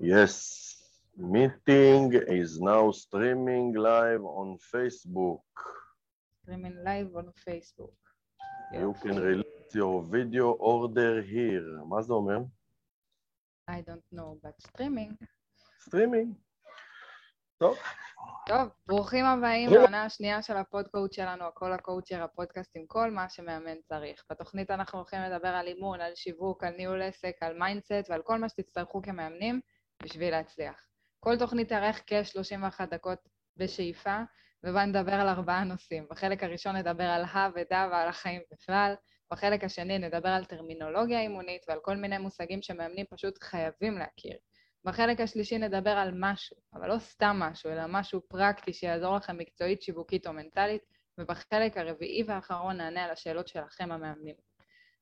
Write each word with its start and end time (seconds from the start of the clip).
Yes, 0.00 0.76
meeting 1.16 2.12
is 2.12 2.60
now 2.60 2.92
streaming 2.92 3.74
live 3.74 4.22
on 4.22 4.56
Facebook. 4.72 5.42
Streaming 6.42 6.76
live 6.84 7.16
on 7.16 7.32
Facebook. 7.44 7.98
You 8.72 8.94
can 9.02 9.18
release 9.18 9.74
your 9.74 10.04
video 10.04 10.52
order 10.52 11.20
here. 11.20 11.84
מה 11.88 12.02
זה 12.02 12.12
אומר? 12.12 12.38
I 13.70 13.80
don't 13.80 14.06
know, 14.12 14.38
but 14.42 14.68
streaming. 14.68 15.14
סטרימינג. 15.80 16.34
טוב, 17.58 17.76
טוב, 18.46 18.68
ברוכים 18.86 19.24
הבאים 19.24 19.68
טוב. 19.68 19.78
לעונה 19.78 20.04
השנייה 20.04 20.42
של 20.42 20.56
הפודקאוט 20.56 21.12
שלנו, 21.12 21.44
הכל 21.44 21.72
הקואוצ'ר, 21.72 22.22
הפודקאסט 22.22 22.76
עם 22.76 22.86
כל 22.86 23.10
מה 23.10 23.28
שמאמן 23.28 23.76
צריך. 23.88 24.24
בתוכנית 24.30 24.70
אנחנו 24.70 24.98
הולכים 24.98 25.20
לדבר 25.20 25.48
על 25.48 25.66
אימון, 25.66 26.00
על 26.00 26.14
שיווק, 26.14 26.64
על 26.64 26.76
ניהול 26.76 27.02
עסק, 27.02 27.36
על 27.40 27.58
mindset 27.58 28.10
ועל 28.10 28.22
כל 28.22 28.38
מה 28.38 28.48
שתצטרכו 28.48 29.02
כמאמנים 29.02 29.60
בשביל 30.02 30.30
להצליח. 30.30 30.86
כל 31.20 31.38
תוכנית 31.38 31.68
תארך 31.68 32.02
כ-31 32.06 32.86
דקות 32.90 33.18
בשאיפה, 33.56 34.22
ובה 34.64 34.84
נדבר 34.84 35.14
על 35.14 35.28
ארבעה 35.28 35.64
נושאים. 35.64 36.06
בחלק 36.10 36.42
הראשון 36.42 36.76
נדבר 36.76 37.04
על 37.04 37.24
הא 37.24 37.48
ודא 37.54 37.88
ועל 37.90 38.08
החיים 38.08 38.42
בכלל, 38.52 38.94
בחלק 39.32 39.64
השני 39.64 39.98
נדבר 39.98 40.28
על 40.28 40.44
טרמינולוגיה 40.44 41.20
אימונית 41.20 41.62
ועל 41.68 41.78
כל 41.82 41.96
מיני 41.96 42.18
מושגים 42.18 42.62
שמאמנים 42.62 43.06
פשוט 43.10 43.42
חייבים 43.42 43.98
להכיר. 43.98 44.36
בחלק 44.84 45.20
השלישי 45.20 45.58
נדבר 45.58 45.90
על 45.90 46.10
משהו, 46.14 46.56
אבל 46.74 46.88
לא 46.88 46.98
סתם 46.98 47.36
משהו, 47.38 47.70
אלא 47.70 47.82
משהו 47.88 48.20
פרקטי 48.28 48.72
שיעזור 48.72 49.16
לכם 49.16 49.38
מקצועית, 49.38 49.82
שיווקית 49.82 50.26
או 50.26 50.32
מנטלית, 50.32 50.82
ובחלק 51.18 51.76
הרביעי 51.76 52.22
והאחרון 52.26 52.76
נענה 52.76 53.04
על 53.04 53.10
השאלות 53.10 53.48
שלכם 53.48 53.92
המאמנים. 53.92 54.47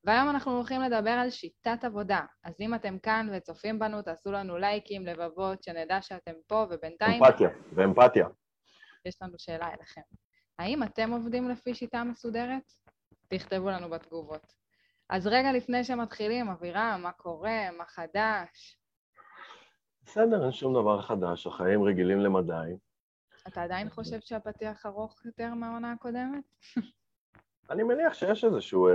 והיום 0.07 0.31
אנחנו 0.31 0.53
הולכים 0.57 0.81
לדבר 0.81 1.11
על 1.11 1.31
שיטת 1.31 1.85
עבודה, 1.85 2.21
אז 2.45 2.55
אם 2.61 2.75
אתם 2.75 2.99
כאן 2.99 3.29
וצופים 3.33 3.79
בנו, 3.79 4.03
תעשו 4.03 4.33
לנו 4.33 4.57
לייקים, 4.57 5.07
לבבות, 5.07 5.63
שנדע 5.63 6.03
שאתם 6.03 6.33
פה, 6.47 6.67
ובינתיים 6.71 7.25
אמפתיה, 7.25 7.49
ואמפתיה. 7.75 8.27
יש 9.05 9.23
לנו 9.23 9.35
שאלה 9.39 9.69
אליכם. 9.69 10.01
האם 10.59 10.83
אתם 10.83 11.11
עובדים 11.11 11.49
לפי 11.49 11.75
שיטה 11.75 12.05
מסודרת? 12.05 12.73
תכתבו 13.29 13.71
לנו 13.71 13.91
בתגובות. 13.91 14.53
אז 15.09 15.27
רגע 15.27 15.53
לפני 15.53 15.85
שמתחילים, 15.85 16.49
אבירם, 16.49 17.01
מה 17.03 17.13
קורה? 17.13 17.71
מה 17.79 17.85
חדש? 17.85 18.79
בסדר, 20.03 20.45
אין 20.45 20.53
שום 20.53 20.75
דבר 20.75 21.03
חדש, 21.03 21.47
החיים 21.47 21.83
רגילים 21.83 22.21
למדי. 22.21 22.77
אתה 23.49 23.63
עדיין 23.63 23.91
חושב 23.91 24.21
שהפתיח 24.21 24.87
ארוך 24.87 25.25
יותר 25.25 25.55
מהעונה 25.55 25.93
הקודמת? 25.93 26.45
אני 27.71 27.83
מניח 27.83 28.15
שיש 28.15 28.45
איזשהו 28.45 28.89
אה, 28.89 28.93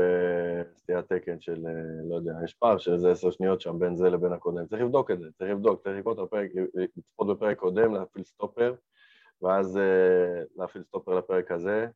סטיית 0.78 1.14
תקן 1.14 1.40
של, 1.40 1.66
אה, 1.68 2.10
לא 2.10 2.16
יודע, 2.16 2.34
יש 2.44 2.54
פער 2.54 2.78
של 2.78 2.94
איזה 2.94 3.12
עשר 3.12 3.32
שניות 3.32 3.62
שם 3.62 3.80
בין 3.80 3.96
זה 3.96 4.10
לבין 4.10 4.34
הקודם. 4.34 4.66
צריך 4.68 4.82
לבדוק 4.82 5.12
את 5.12 5.20
זה, 5.20 5.28
צריך 5.38 5.52
לבדוק, 5.52 5.84
צריך 5.84 5.98
לקרוא 5.98 6.14
את 6.14 6.20
הפרק, 6.20 6.50
לצפות 6.98 7.28
בפרק 7.28 7.58
קודם, 7.58 7.94
להפעיל 7.94 8.24
סטופר, 8.24 8.74
ואז 9.42 9.78
אה, 9.78 10.44
להפעיל 10.56 10.84
סטופר 10.84 11.16
לפרק 11.16 11.52
הזה, 11.52 11.88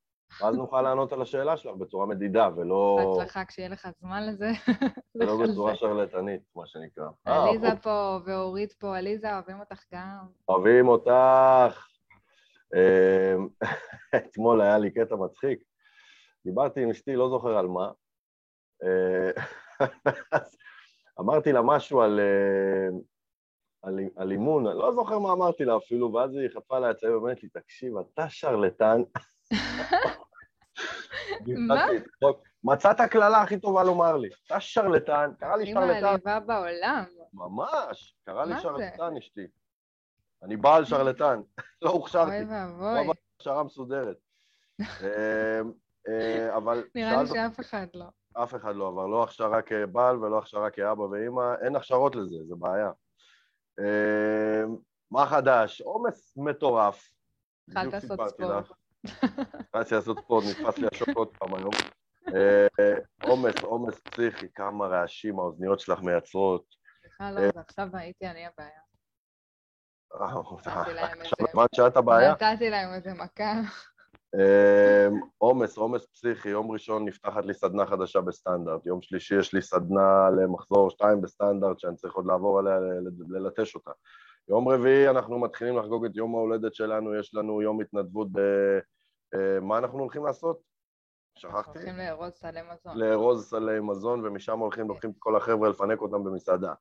ואז 0.41 0.55
נוכל 0.55 0.81
לענות 0.85 1.13
על 1.13 1.21
השאלה 1.21 1.57
שלך 1.57 1.75
בצורה 1.75 2.05
מדידה, 2.05 2.49
ולא, 2.55 3.15
בהצלחה 3.17 3.45
כשיהיה 3.45 3.69
לך 3.69 3.87
זמן 3.99 4.27
לזה. 4.27 4.51
ולא 5.15 5.37
בצורה. 5.43 5.75
שרלטנית, 5.75 6.41
מה 6.55 6.67
שנקרא. 6.67 7.07
אה, 7.27 7.43
עליזה 7.43 7.69
פה 7.81 8.19
ואורית 8.25 8.73
פה, 8.73 8.97
עליזה, 8.97 9.33
אוהבים 9.33 9.59
אותך 9.59 9.83
גם. 9.93 10.25
אוהבים 10.49 10.87
אותך. 10.87 11.87
אה, 12.75 13.35
אתמול 14.15 14.61
היה 14.61 14.77
לי 14.77 14.91
קטע 14.91 15.15
מצחיק. 15.15 15.74
דיברתי 16.45 16.83
עם 16.83 16.89
אשתי, 16.89 17.15
לא 17.15 17.29
זוכר 17.29 17.57
על 17.57 17.67
מה. 17.67 17.91
אה, 18.83 19.31
אמרתי 21.19 21.51
לה 21.51 21.61
משהו 21.61 22.01
על, 22.01 22.19
אה, 22.19 22.87
על, 23.81 23.99
על 24.15 24.31
אימון, 24.31 24.65
לא 24.65 24.93
זוכר 24.93 25.19
מה 25.19 25.31
אמרתי 25.31 25.65
לה 25.65 25.77
אפילו, 25.77 26.13
ואז 26.13 26.35
היא 26.35 26.49
חטפה 26.49 26.77
עליי 26.77 26.91
הצעה 26.91 27.11
ואומרת 27.11 27.43
לי, 27.43 27.49
תקשיב, 27.49 27.93
אתה 27.97 28.29
שרלטן. 28.29 29.01
מה? 31.67 31.85
מצאת 32.63 32.99
הקללה 32.99 33.41
הכי 33.41 33.59
טובה 33.59 33.83
לומר 33.83 34.17
לי. 34.17 34.29
אתה 34.47 34.59
שרלטן, 34.59 35.31
קרא 35.39 35.55
לי 35.55 35.65
שרלטן. 35.65 36.03
מעליבה 36.03 36.39
בעולם. 36.39 37.03
ממש, 37.33 38.15
קרא 38.25 38.45
לי 38.45 38.53
זה? 38.53 38.61
שרלטן 38.61 39.17
אשתי. 39.17 39.47
אני 40.43 40.57
בעל 40.57 40.85
שרלטן, 40.85 41.41
לא 41.81 41.89
הוכשרתי. 41.89 42.31
אוי 42.31 42.45
לא 42.45 42.51
ואבוי. 42.51 42.99
עברתי 42.99 43.19
הכשרה 43.35 43.63
מסודרת. 43.63 44.17
אה, 46.07 46.49
אה, 46.49 46.57
אבל 46.57 46.83
נראה 46.95 47.23
לי 47.23 47.27
שאף 47.27 47.59
אחד 47.59 47.87
לא. 47.93 48.05
אף 48.33 48.55
אחד 48.55 48.75
לא 48.75 48.87
עבר, 48.87 49.07
לא 49.07 49.23
הכשרה 49.23 49.61
כבעל 49.61 50.23
ולא 50.23 50.37
הכשרה 50.37 50.69
כאבא 50.69 51.01
ואימא, 51.01 51.55
אין 51.61 51.75
הכשרות 51.75 52.15
לזה, 52.15 52.37
זה 52.47 52.55
בעיה. 52.55 52.91
אה, 53.79 54.63
מה 55.11 55.25
חדש? 55.25 55.81
עומס 55.81 56.37
מטורף. 56.37 57.09
התחלת 57.67 57.93
לעשות 57.93 58.19
ספורט. 58.29 58.69
התחלתי 59.59 59.95
לעשות 59.95 60.19
ספורט, 60.19 60.43
נתפס 60.45 60.77
לי 60.77 60.87
השוק 60.91 61.09
עוד 61.15 61.37
פעם 61.37 61.53
היום. 61.53 61.73
אה, 62.35 62.67
עומס, 63.23 63.63
עומס 63.63 63.99
פסיכי, 63.99 64.47
כמה 64.55 64.87
רעשים 64.87 65.39
האוזניות 65.39 65.79
שלך 65.79 65.99
מייצרות. 65.99 66.65
בכלל 67.05 67.33
לא, 67.33 67.51
זה 67.51 67.59
עכשיו 67.59 67.87
הייתי 67.93 68.27
אני 68.27 68.45
הבעיה. 68.45 68.79
אה, 70.21 70.39
עכשיו 71.21 71.47
הבנת 71.49 71.69
שאת 71.75 71.97
הבעיה? 71.97 72.31
נתתי 72.31 72.69
להם 72.69 72.93
איזה 72.93 73.13
מכה. 73.13 73.53
אה, 74.39 75.07
עומס, 75.37 75.77
עומס 75.77 76.05
פסיכי, 76.05 76.49
יום 76.49 76.71
ראשון 76.71 77.05
נפתחת 77.05 77.45
לי 77.45 77.53
סדנה 77.53 77.85
חדשה 77.85 78.21
בסטנדרט, 78.21 78.85
יום 78.85 79.01
שלישי 79.01 79.39
יש 79.39 79.53
לי 79.53 79.61
סדנה 79.61 80.29
למחזור 80.29 80.89
שתיים 80.89 81.21
בסטנדרט 81.21 81.79
שאני 81.79 81.95
צריך 81.95 82.13
עוד 82.13 82.25
לעבור 82.25 82.59
עליה, 82.59 82.79
ללטש 83.29 83.75
אותה. 83.75 83.91
יום 84.47 84.69
רביעי 84.69 85.09
אנחנו 85.09 85.39
מתחילים 85.39 85.77
לחגוג 85.77 86.05
את 86.05 86.15
יום 86.15 86.35
ההולדת 86.35 86.75
שלנו, 86.75 87.15
יש 87.15 87.35
לנו 87.35 87.61
יום 87.61 87.81
התנדבות 87.81 88.27
ב... 88.31 88.39
אה, 89.33 89.59
מה 89.61 89.77
אנחנו 89.77 89.99
הולכים 89.99 90.25
לעשות? 90.25 90.59
שכחתי? 91.35 91.79
הולכים 91.79 91.97
לארוז 91.97 92.33
סלי 92.33 92.61
מזון. 92.61 92.97
לארוז 92.97 93.49
סלי 93.49 93.79
מזון, 93.79 94.25
ומשם 94.25 94.59
הולכים, 94.59 94.87
לוקחים 94.87 95.09
את 95.09 95.15
כל 95.19 95.35
החבר'ה 95.35 95.69
לפנק 95.69 96.01
אותם 96.01 96.23
במסעדה. 96.23 96.73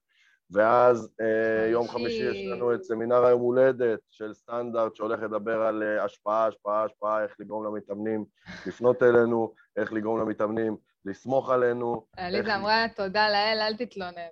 ואז 0.50 1.08
אה, 1.20 1.66
יום 1.70 1.88
חמישי. 1.88 2.22
יש 2.30 2.46
לנו 2.52 2.74
את 2.74 2.82
סמינר 2.82 3.24
היום 3.24 3.40
הולדת 3.40 4.00
של 4.10 4.34
סטנדרט 4.34 4.94
שהולך 4.96 5.22
לדבר 5.22 5.62
על 5.62 5.82
אה, 5.82 6.04
השפעה, 6.04 6.46
השפעה, 6.46 6.84
השפעה, 6.84 7.22
איך 7.22 7.34
לגרום 7.38 7.64
למתאמנים 7.66 8.24
לפנות 8.66 9.02
אלינו, 9.02 9.54
איך 9.76 9.92
לגרום 9.92 10.20
למתאמנים 10.20 10.76
לסמוך 11.04 11.50
עלינו. 11.50 12.06
עליזה 12.16 12.56
אמרה, 12.56 12.86
תודה 12.96 13.28
לאל, 13.30 13.58
אל 13.60 13.76
תתלונן. 13.76 14.28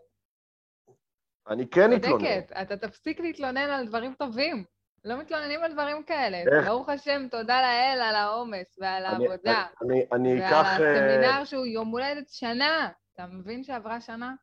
אני 1.48 1.66
כן 1.68 1.92
אתלונן. 1.96 2.24
צודקת, 2.24 2.52
אתה 2.62 2.76
תפסיק 2.76 3.20
להתלונן 3.20 3.70
על 3.70 3.86
דברים 3.86 4.14
טובים. 4.14 4.64
לא 5.04 5.16
מתלוננים 5.20 5.62
על 5.64 5.72
דברים 5.72 6.02
כאלה. 6.02 6.36
איך? 6.36 6.68
ברוך 6.68 6.88
השם, 6.88 7.26
תודה 7.30 7.62
לאל 7.62 8.00
על 8.02 8.14
העומס 8.14 8.78
ועל 8.80 9.04
אני- 9.06 9.26
העבודה. 9.28 9.64
אני- 9.82 10.04
אני 10.12 10.40
ועל 10.40 10.48
אקח... 10.48 10.80
אה, 10.80 10.92
הסמינר 10.94 11.44
שהוא 11.44 11.66
יום 11.66 11.88
הולדת 11.88 12.28
שנה. 12.28 12.88
אתה 13.14 13.26
מבין 13.26 13.64
שעברה 13.64 14.00
שנה? 14.00 14.34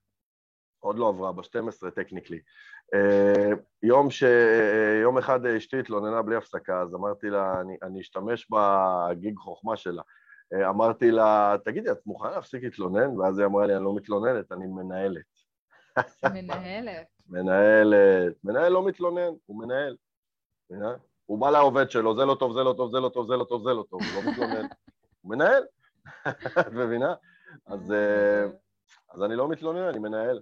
עוד 0.80 0.98
לא 0.98 1.08
עברה, 1.08 1.32
ב-12 1.32 1.92
טכניקלי. 1.96 2.40
Uh, 2.96 3.56
יום 3.84 4.12
ש... 4.12 4.24
uh, 4.24 4.28
יום 5.02 5.18
אחד 5.18 5.46
אה, 5.46 5.58
אשתי 5.58 5.80
התלוננה 5.80 6.22
בלי 6.22 6.36
הפסקה, 6.36 6.82
אז 6.82 6.96
אמרתי 6.96 7.30
לה, 7.30 7.62
אני, 7.62 7.78
אני 7.84 8.02
אשתמש 8.02 8.48
בגיג 8.52 9.38
חוכמה 9.38 9.78
שלה. 9.78 10.02
אמרתי 10.70 11.12
לה, 11.12 11.56
תגידי, 11.66 11.92
את 11.92 12.06
מוכנה 12.06 12.32
להפסיק 12.32 12.64
להתלונן? 12.64 13.20
ואז 13.20 13.40
היא 13.40 13.46
אמרה 13.46 13.68
לי, 13.68 13.76
אני 13.76 13.84
לא 13.84 13.96
מתלוננת, 13.96 14.52
אני 14.52 14.68
מנהלת. 14.68 15.24
מנהלת. 16.34 17.08
מנהלת. 17.30 18.34
מנהל 18.44 18.70
לא 18.70 18.86
מתלונן, 18.86 19.32
הוא 19.46 19.60
מנהל. 19.60 19.96
הוא 21.26 21.40
בא 21.40 21.50
לעובד 21.50 21.92
שלו, 21.92 22.16
זה 22.16 22.26
לא 22.26 22.36
טוב, 22.36 22.54
זה 22.54 22.64
לא 22.64 22.74
טוב, 22.78 22.92
זה 22.92 23.00
לא 23.00 23.10
טוב, 23.10 23.28
זה 23.28 23.38
לא 23.38 23.44
טוב, 23.44 23.64
זה 23.64 23.74
לא 23.74 23.86
טוב, 23.90 24.02
הוא 24.02 24.24
לא 24.24 24.32
מתלונן. 24.32 24.68
הוא 25.22 25.32
מנהל. 25.32 25.64
את 26.60 26.74
מבינה? 26.74 27.14
אז... 27.66 27.92
אה, 27.92 28.46
אז 29.14 29.24
אני 29.24 29.36
לא 29.36 29.48
מתלונן, 29.48 29.82
אני 29.82 30.00
מנהל. 30.00 30.42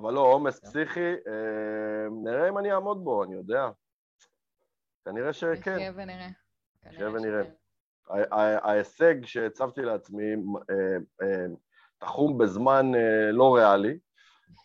אבל 0.00 0.12
לא, 0.12 0.20
עומס 0.20 0.60
פסיכי, 0.60 1.00
אה, 1.00 2.08
נראה 2.24 2.48
אם 2.48 2.58
אני 2.58 2.72
אעמוד 2.72 3.04
בו, 3.04 3.24
אני 3.24 3.34
יודע. 3.34 3.68
כנראה 5.04 5.32
שכן. 5.32 5.74
נחיה 5.74 5.92
ונראה. 5.94 6.28
נחיה 6.86 7.08
ונראה. 7.08 7.42
ההישג 8.62 9.24
שהצבתי 9.24 9.82
לעצמי 9.82 10.34
אה, 10.70 10.96
אה, 11.22 11.46
תחום 11.98 12.38
בזמן 12.38 12.86
לא 13.32 13.54
ריאלי, 13.54 13.98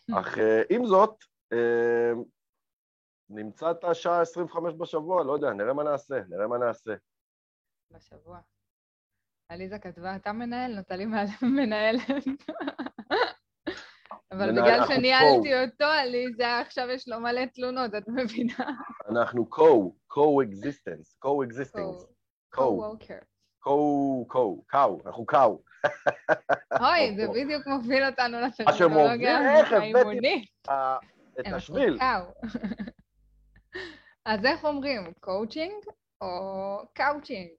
אך 0.20 0.38
עם 0.70 0.86
זאת, 0.86 1.24
נמצא 3.30 3.70
את 3.70 3.84
השעה 3.84 4.20
25 4.20 4.74
בשבוע, 4.74 5.24
לא 5.24 5.32
יודע, 5.32 5.52
נראה 5.52 5.72
מה 5.72 5.84
נעשה, 5.84 6.20
נראה 6.28 6.46
מה 6.46 6.58
נעשה. 6.58 6.94
בשבוע. 7.90 8.40
עליזה 9.48 9.78
כתבה, 9.78 10.16
אתה 10.16 10.32
מנהל, 10.32 10.78
נטלי 10.78 11.06
מנהלת. 11.42 12.00
אבל 14.36 14.52
בגלל 14.52 14.86
שניהלתי 14.86 15.64
אותו, 15.64 15.84
עליזה, 15.84 16.58
עכשיו 16.58 16.88
יש 16.90 17.08
לו 17.08 17.20
מלא 17.20 17.44
תלונות, 17.54 17.94
את 17.94 18.08
מבינה? 18.08 18.70
אנחנו 19.10 19.48
co, 19.54 19.90
co-existence, 20.12 21.16
co-existence, 21.24 22.04
co, 22.54 22.58
co-worker. 22.58 23.24
co, 23.64 23.70
co, 24.32 24.62
קאו, 24.66 25.00
אנחנו 25.06 25.26
קאו. 25.26 25.62
אוי, 26.84 27.16
זה 27.16 27.28
בדיוק 27.28 27.66
מוביל 27.66 28.04
אותנו 28.04 28.38
לטרמינולוגיה 28.40 29.38
האימונית. 29.38 30.50
את 31.40 31.46
השביל. 31.54 31.98
אז 34.24 34.44
איך 34.44 34.64
אומרים, 34.64 35.12
קואוצ'ינג 35.20 35.84
או 36.20 36.78
קאוצ'ינג? 36.92 37.50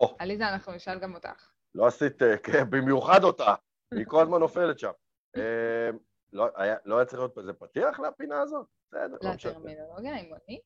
או. 0.00 0.16
עליזה, 0.18 0.48
אנחנו 0.48 0.72
נשאל 0.72 0.98
גם 0.98 1.14
אותך. 1.14 1.50
לא 1.74 1.86
עשית, 1.86 2.22
אה, 2.22 2.38
כן, 2.38 2.70
במיוחד 2.70 3.24
אותה, 3.24 3.54
היא 3.94 4.04
כל 4.06 4.22
הזמן 4.22 4.38
נופלת 4.38 4.78
שם. 4.78 4.90
אה, 5.36 5.90
לא 6.32 6.48
היה 6.56 6.76
לא 6.84 6.96
היה 6.96 7.04
צריך 7.04 7.20
להיות 7.20 7.38
איזה 7.38 7.52
פתיח 7.52 8.00
לפינה 8.00 8.40
הזאת? 8.40 8.66
בסדר, 8.88 9.16
לא 9.22 9.34
משנה. 9.34 9.52
לטרמינולוגיה 9.52 10.14
האימונית? 10.14 10.60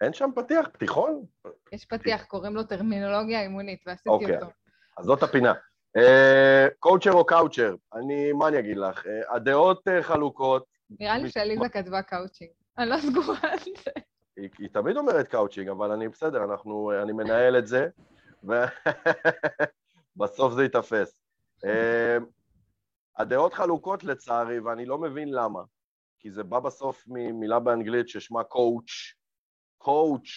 אין 0.00 0.12
שם 0.12 0.30
פתיח? 0.34 0.68
פתיחון? 0.72 1.24
יש 1.72 1.84
פתיח, 1.84 2.24
קוראים 2.24 2.54
לו 2.54 2.62
טרמינולוגיה 2.62 3.42
אימונית, 3.42 3.82
ועשיתי 3.86 4.08
אוקיי. 4.08 4.36
אותו. 4.36 4.46
אז 4.98 5.04
זאת 5.04 5.22
הפינה. 5.22 5.52
אה, 5.96 6.66
קואוצ'ר 6.78 7.12
או 7.12 7.26
קאוצ'ר? 7.26 7.74
אני, 7.94 8.32
מה 8.32 8.48
אני 8.48 8.58
אגיד 8.58 8.76
לך? 8.76 9.06
אה, 9.06 9.34
הדעות 9.34 9.88
אה, 9.88 10.02
חלוקות. 10.02 10.64
נראה 11.00 11.18
לי 11.18 11.30
שעליזה 11.30 11.68
כתבה 11.68 12.02
קאוצ'ינג. 12.02 12.50
אני 12.78 12.90
לא 12.90 12.96
סגורה 12.98 13.38
על 13.42 13.58
זה. 13.58 13.90
היא, 14.36 14.48
היא 14.58 14.68
תמיד 14.72 14.96
אומרת 14.96 15.28
קאוצ'ינג, 15.28 15.68
אבל 15.68 15.90
אני 15.90 16.08
בסדר, 16.08 16.44
אנחנו, 16.44 16.92
אני 17.02 17.12
מנהל 17.12 17.58
את 17.58 17.66
זה, 17.66 17.88
ובסוף 20.16 20.52
זה 20.56 20.62
ייתפס. 20.62 21.24
הדעות 23.18 23.54
חלוקות 23.54 24.04
לצערי, 24.04 24.60
ואני 24.60 24.86
לא 24.86 24.98
מבין 24.98 25.28
למה, 25.32 25.60
כי 26.18 26.30
זה 26.30 26.42
בא 26.42 26.60
בסוף 26.60 27.04
ממילה 27.06 27.60
באנגלית 27.60 28.08
ששמה 28.08 28.44
coach, 28.44 29.14
coach, 29.78 30.30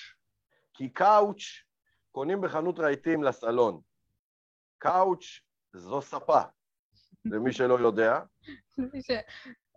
כי 0.73 0.89
couch 0.89 1.43
קונים 2.11 2.41
בחנות 2.41 2.79
רהיטים 2.79 3.23
לסלון. 3.23 3.81
couch 4.77 5.25
זו 5.73 6.01
ספה, 6.01 6.41
למי 7.31 7.53
שלא 7.53 7.79
יודע, 7.79 8.19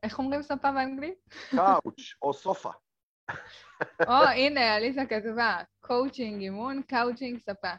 איך 0.02 0.18
אומרים 0.18 0.42
ספה 0.42 0.72
באנגלית? 0.72 1.18
couch 1.50 2.14
או 2.22 2.32
sofa. 2.32 2.70
או, 4.06 4.12
הנה, 4.12 4.74
עליזה 4.74 5.02
כתבה, 5.08 5.62
קואוצ'ינג 5.80 6.42
אימון, 6.42 6.82
קאוצ'ינג 6.82 7.38
ספה. 7.38 7.72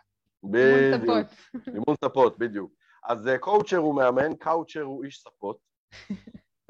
אימון 0.44 1.00
בדיוק. 1.00 1.28
ספות. 1.28 1.68
אימון 1.68 1.96
ספות, 2.06 2.38
בדיוק. 2.40 2.81
אז 3.04 3.28
אה, 3.28 3.38
קואוצ'ר 3.38 3.78
הוא 3.78 3.96
מאמן, 3.96 4.36
קאוצ'ר 4.36 4.82
הוא 4.82 5.04
איש 5.04 5.20
ספות. 5.20 5.58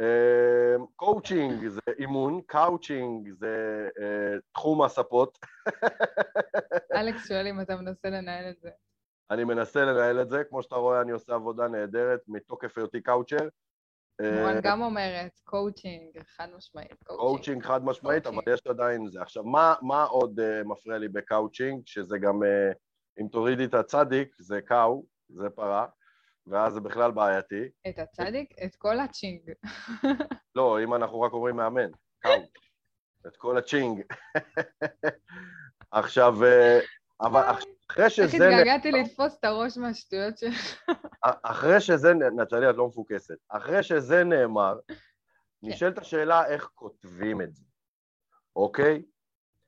אה, 0.02 0.76
קואוצ'ינג 0.96 1.68
זה 1.68 1.82
אימון, 2.00 2.42
קאוצ'ינג 2.46 3.30
זה 3.40 3.88
אה, 4.02 4.40
תחום 4.54 4.82
הספות. 4.82 5.38
אלכס 7.00 7.28
שואל 7.28 7.48
אם 7.48 7.62
אתה 7.62 7.76
מנסה 7.76 8.10
לנהל 8.10 8.50
את 8.50 8.60
זה. 8.62 8.70
אני 9.32 9.44
מנסה 9.44 9.86
לנהל 9.86 10.22
את 10.22 10.30
זה, 10.30 10.44
כמו 10.44 10.64
שאתה 10.64 10.76
רואה 10.76 11.02
אני 11.02 11.12
עושה 11.12 11.34
עבודה 11.34 11.68
נהדרת 11.68 12.20
מתוקף 12.28 12.78
היותי 12.78 13.02
קאוצ'ר. 13.02 13.48
אה, 14.22 14.42
מורן 14.42 14.60
גם 14.64 14.82
אומרת, 14.82 15.40
קואוצ'ינג, 15.44 16.20
חד 16.38 16.48
משמעית, 16.58 17.04
קואוצ'ינג. 17.04 17.64
חד 17.64 17.86
משמעית, 17.86 18.28
אבל. 18.28 18.42
יש 18.54 18.68
עדיין 18.68 19.08
זה. 19.08 19.22
עכשיו, 19.22 19.44
מה, 19.44 19.76
מה 19.82 20.04
עוד 20.04 20.40
אה, 20.40 20.68
מפריע 20.68 20.98
לי 20.98 21.08
בקאוצ'ינג? 21.08 21.82
שזה 21.86 22.18
גם, 22.18 22.44
אה, 22.44 22.76
אם 23.22 23.28
תורידי 23.28 23.66
את 23.66 23.74
הצדיק, 23.74 24.36
זה 24.40 24.62
cow, 24.62 25.06
זה 25.30 25.50
פרה, 25.50 25.86
ואז 26.48 26.74
זה 26.74 26.80
בכלל 26.80 27.12
בעייתי. 27.12 27.70
את 27.90 28.00
הצדיק? 28.00 28.54
את 28.66 28.76
כל 28.76 29.00
הצ'ינג. 29.00 29.42
לא, 30.56 30.84
אם 30.84 30.94
אנחנו 30.94 31.22
רק 31.22 31.34
אומרים 31.34 31.56
מאמן, 31.56 31.90
cow. 32.20 32.32
את 33.28 33.38
כל 33.38 33.58
הצ'ינג. 33.58 34.02
עכשיו, 35.92 36.44
אה, 36.44 36.80
אבל 37.22 37.42
אח- 37.42 37.64
אחרי 37.92 38.04
איך 38.06 38.14
שזה... 38.14 38.28
התגעגעתי 38.28 38.92
לתפוס 38.92 39.38
את 39.40 39.44
הראש 39.44 39.78
מהשטויות 39.78 40.38
שלך. 40.38 40.84
אחרי 41.44 41.80
שזה, 41.80 42.14
נטלי, 42.14 42.70
את 42.70 42.76
לא 42.76 42.88
מפוקסת. 42.88 43.36
אחרי 43.50 43.84
שזה 43.84 44.24
נאמר, 44.24 44.80
כן. 44.88 44.94
נשאלת 45.64 45.98
השאלה 45.98 46.46
איך 46.48 46.70
כותבים 46.76 47.42
את 47.42 47.56
זה, 47.56 47.64
אוקיי? 48.56 49.04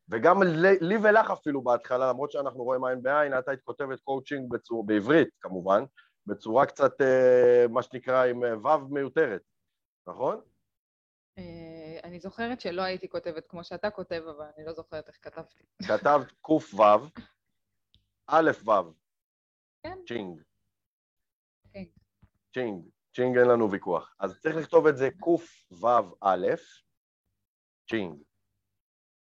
וגם 0.10 0.44
לי, 0.82 0.98
ולך 1.04 1.32
אפילו 1.32 1.62
בהתחלה, 1.64 2.10
למרות 2.10 2.32
שאנחנו 2.32 2.64
רואים 2.64 2.86
עין 2.86 3.02
בעין, 3.04 3.38
את 3.40 3.48
היית 3.48 3.62
כותבת 3.62 4.00
קואוצ'ינג 4.00 4.54
בעברית 4.86 5.30
כמובן, 5.42 5.84
בצורה 6.28 6.66
קצת, 6.66 7.02
אה, 7.02 7.66
מה 7.70 7.84
שנקרא, 7.84 8.26
עם 8.26 8.44
אה, 8.44 8.58
ו' 8.58 8.88
מיותרת, 8.88 9.42
נכון? 10.08 10.42
אה, 11.38 12.00
אני 12.04 12.20
זוכרת 12.20 12.62
שלא 12.62 12.82
הייתי 12.82 13.10
כותבת 13.10 13.48
כמו 13.48 13.64
שאתה 13.64 13.90
כותב, 13.90 14.24
אבל 14.38 14.46
אני 14.58 14.66
לא 14.66 14.74
זוכרת 14.74 15.08
איך 15.08 15.18
כתבתי. 15.22 15.64
כתבת 15.88 16.32
קו"ו, 16.42 16.84
א' 18.28 18.52
ו', 18.66 18.72
כן. 19.84 19.98
צ'ינג. 20.08 20.42
צ'ינג. 21.74 21.90
צ'ינג, 22.54 22.86
צ'ינג 23.16 23.38
אין 23.38 23.48
לנו 23.48 23.72
ויכוח. 23.72 24.16
אז 24.20 24.40
צריך 24.40 24.56
לכתוב 24.56 24.88
את 24.88 24.98
זה 24.98 25.10
קו"ו 25.20 25.88
א', 26.22 26.48
צ'ינג, 27.90 28.22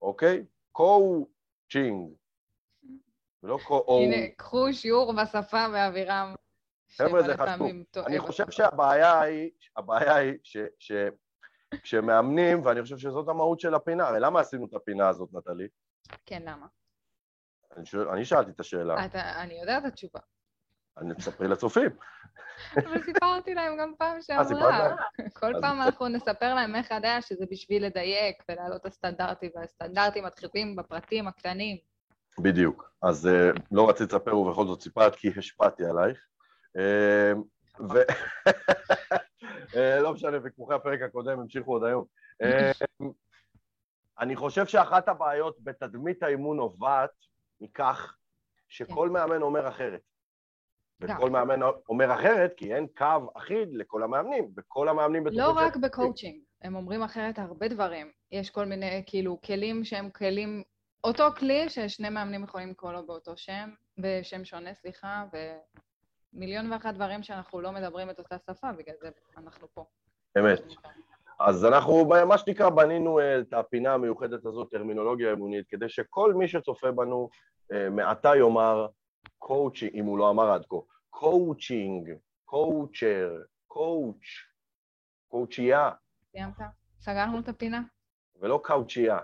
אוקיי? 0.03 0.47
קו 0.73 1.27
צ'ינג, 1.73 2.13
ולא 3.43 3.59
קו 3.67 3.85
הנה, 3.89 4.31
קחו 4.37 4.73
שיעור 4.73 5.13
בשפה 5.13 5.67
ואבירם. 5.73 6.35
חבר'ה, 6.97 7.23
זה 7.23 7.35
חשוב. 7.37 7.69
אני 8.07 8.19
חושב. 8.19 8.51
שהבעיה 8.51 9.21
היא, 9.21 9.51
הבעיה 9.77 10.15
היא 10.17 10.39
ש, 10.43 10.57
ש, 10.79 10.93
כשמאמנים, 11.83 12.65
ואני 12.67 12.83
חושב 12.83 12.99
שזאת 12.99 13.29
המהות 13.29 13.61
של 13.61 13.75
הפינה, 13.75 14.09
הרי 14.09 14.21
למה 14.21 14.41
עשינו 14.41 14.67
את 14.67 14.75
הפינה 14.75 15.09
הזאת, 15.09 15.29
נטלי? 15.33 15.69
כן, 16.27 16.43
למה? 16.47 16.67
אני, 17.77 17.87
שואל, 17.87 18.09
אני 18.09 18.25
שאלתי 18.25 18.51
את 18.51 18.61
השאלה, 18.61 19.05
אתה- 19.05 19.43
אני 19.43 19.61
יודעת 19.61 19.83
את 19.83 19.89
התשובה. 19.89 20.21
אני 20.99 21.15
מספרי 21.19 21.49
לצופים. 21.49 21.91
אבל 22.77 23.03
סיפרתי 23.03 23.55
להם 23.55 23.77
גם 23.81 23.93
פעם 23.99 24.17
אה, 24.17 24.23
שעברה. 24.23 24.97
כל 25.33 25.53
פעם. 25.61 25.81
אנחנו 25.83 26.09
נספר 26.09 26.55
להם 26.55 26.75
איך 26.75 26.93
היה 26.93 27.23
שזה 27.23 27.45
בשביל 27.51 27.87
לדייק 27.87 28.43
ולהעלות 28.49 28.81
את 28.81 28.87
הסטנדרטים, 28.87 29.51
והסטנדרטים 29.55 30.25
מתחילים 30.25 30.77
בפרטים 30.77 31.29
הקטנים. 31.29 31.77
בדיוק. 32.43 32.91
אז 33.03 33.27
אה, 33.27 33.51
לא 33.73 33.89
רציתי 33.89 34.15
לספר 34.15 34.37
ובכל 34.39 34.67
זאת 34.67 34.81
סיפרת 34.83 35.17
כי 35.17 35.29
השפעתי 35.39 35.85
עלייך. 35.85 36.19
אה, 36.79 37.33
ו... 37.81 37.99
אה, 39.77 40.01
לא 40.01 40.13
משנה, 40.13 40.39
ויכוחי 40.43 40.75
הפרק 40.75 41.03
הקודם 41.03 41.41
המשיכו 41.41 41.73
עוד 41.73 41.85
היום. 41.85 42.05
אה, 42.43 42.71
אני 44.21 44.37
חושב 44.37 44.67
שאחת 44.67 45.09
הבעיות 45.09 45.57
בתדמית 45.61 46.23
האימון 46.23 46.57
נובעת 46.57 47.11
מכך 47.61 48.17
שכל 48.69 49.11
מאמן 49.11 49.43
אומר 49.43 49.69
אחרת. 49.69 50.01
וכל 51.01 51.31
מאמן 51.31 51.61
אומר 51.89 52.15
אחרת 52.15 52.53
כי 52.57 52.75
אין 52.75 52.87
קו 52.97 53.31
אחיד 53.37 53.69
לכל 53.73 54.03
המאמנים, 54.03 54.51
וכל 54.57 54.89
המאמנים 54.89 55.25
בטוחים 55.25 55.41
לא 55.41 55.51
רק 55.51 55.77
בקואוצ'ינג, 55.77 56.41
הם 56.63 56.77
אומרים 56.77 57.03
אחרת 57.03 57.39
הרבה 57.39 57.69
דברים. 57.69 58.13
יש 58.33 58.51
כל 58.51 58.65
מיני, 58.65 59.03
כאילו, 59.07 59.41
כלים 59.41 59.85
שהם 59.85 60.11
כלים, 60.11 60.63
אותו 61.05 61.25
כלי 61.39 61.69
ששני 61.69 62.09
מאמנים 62.09 62.45
יכולים 62.45 62.71
לקרוא 62.71 62.93
לו 62.93 63.07
באותו 63.07 63.37
שם, 63.37 63.71
בשם 63.99 64.45
שונה, 64.45 64.75
סליחה, 64.75 65.25
ומיליון 66.33 66.73
ואחת 66.73 66.95
דברים 66.95 67.23
שאנחנו 67.23 67.61
לא 67.61 67.73
מדברים 67.73 68.11
את 68.11 68.19
אותה 68.19 68.37
שפה, 68.39 68.73
בגלל 68.73 68.95
זה 69.01 69.09
אנחנו 69.37 69.69
פה. 69.75 69.85
אמת. 70.39 70.61
אז 71.41 71.65
אנחנו, 71.65 72.05
מה 72.29 72.39
שנקרא, 72.39 72.71
בנינו 72.71 73.21
אה, 73.21 73.39
את 73.41 73.53
הפינה 73.53 73.95
המיוחדת 73.95 74.47
הזאת, 74.47 74.71
טרמינולוגיה 74.71 75.33
אימונית, 75.33 75.67
כדי 75.69 75.89
שכל 75.89 76.35
מי 76.35 76.49
שצופה 76.49 76.91
בנו 76.93 77.29
אה, 77.73 77.91
מעתה 77.91 78.37
יאמר 78.37 78.87
קואוצ'ינג, 79.39 79.95
אם 79.95 80.05
הוא 80.05 80.19
לא 80.19 80.31
אמר 80.31 80.51
עד 80.51 80.65
כה, 80.69 80.77
קואוצ'ינג, 81.11 82.11
קואוצ'ר, 82.45 83.43
קואוצ', 83.67 84.27
קואוצ'ייה, 85.29 85.91
סיימת? 86.33 86.55
סגרנו 87.01 87.41
את 87.41 87.49
הפינה? 87.49 87.81
ולא 88.41 88.61
קאוצ'ייה. 88.65 89.19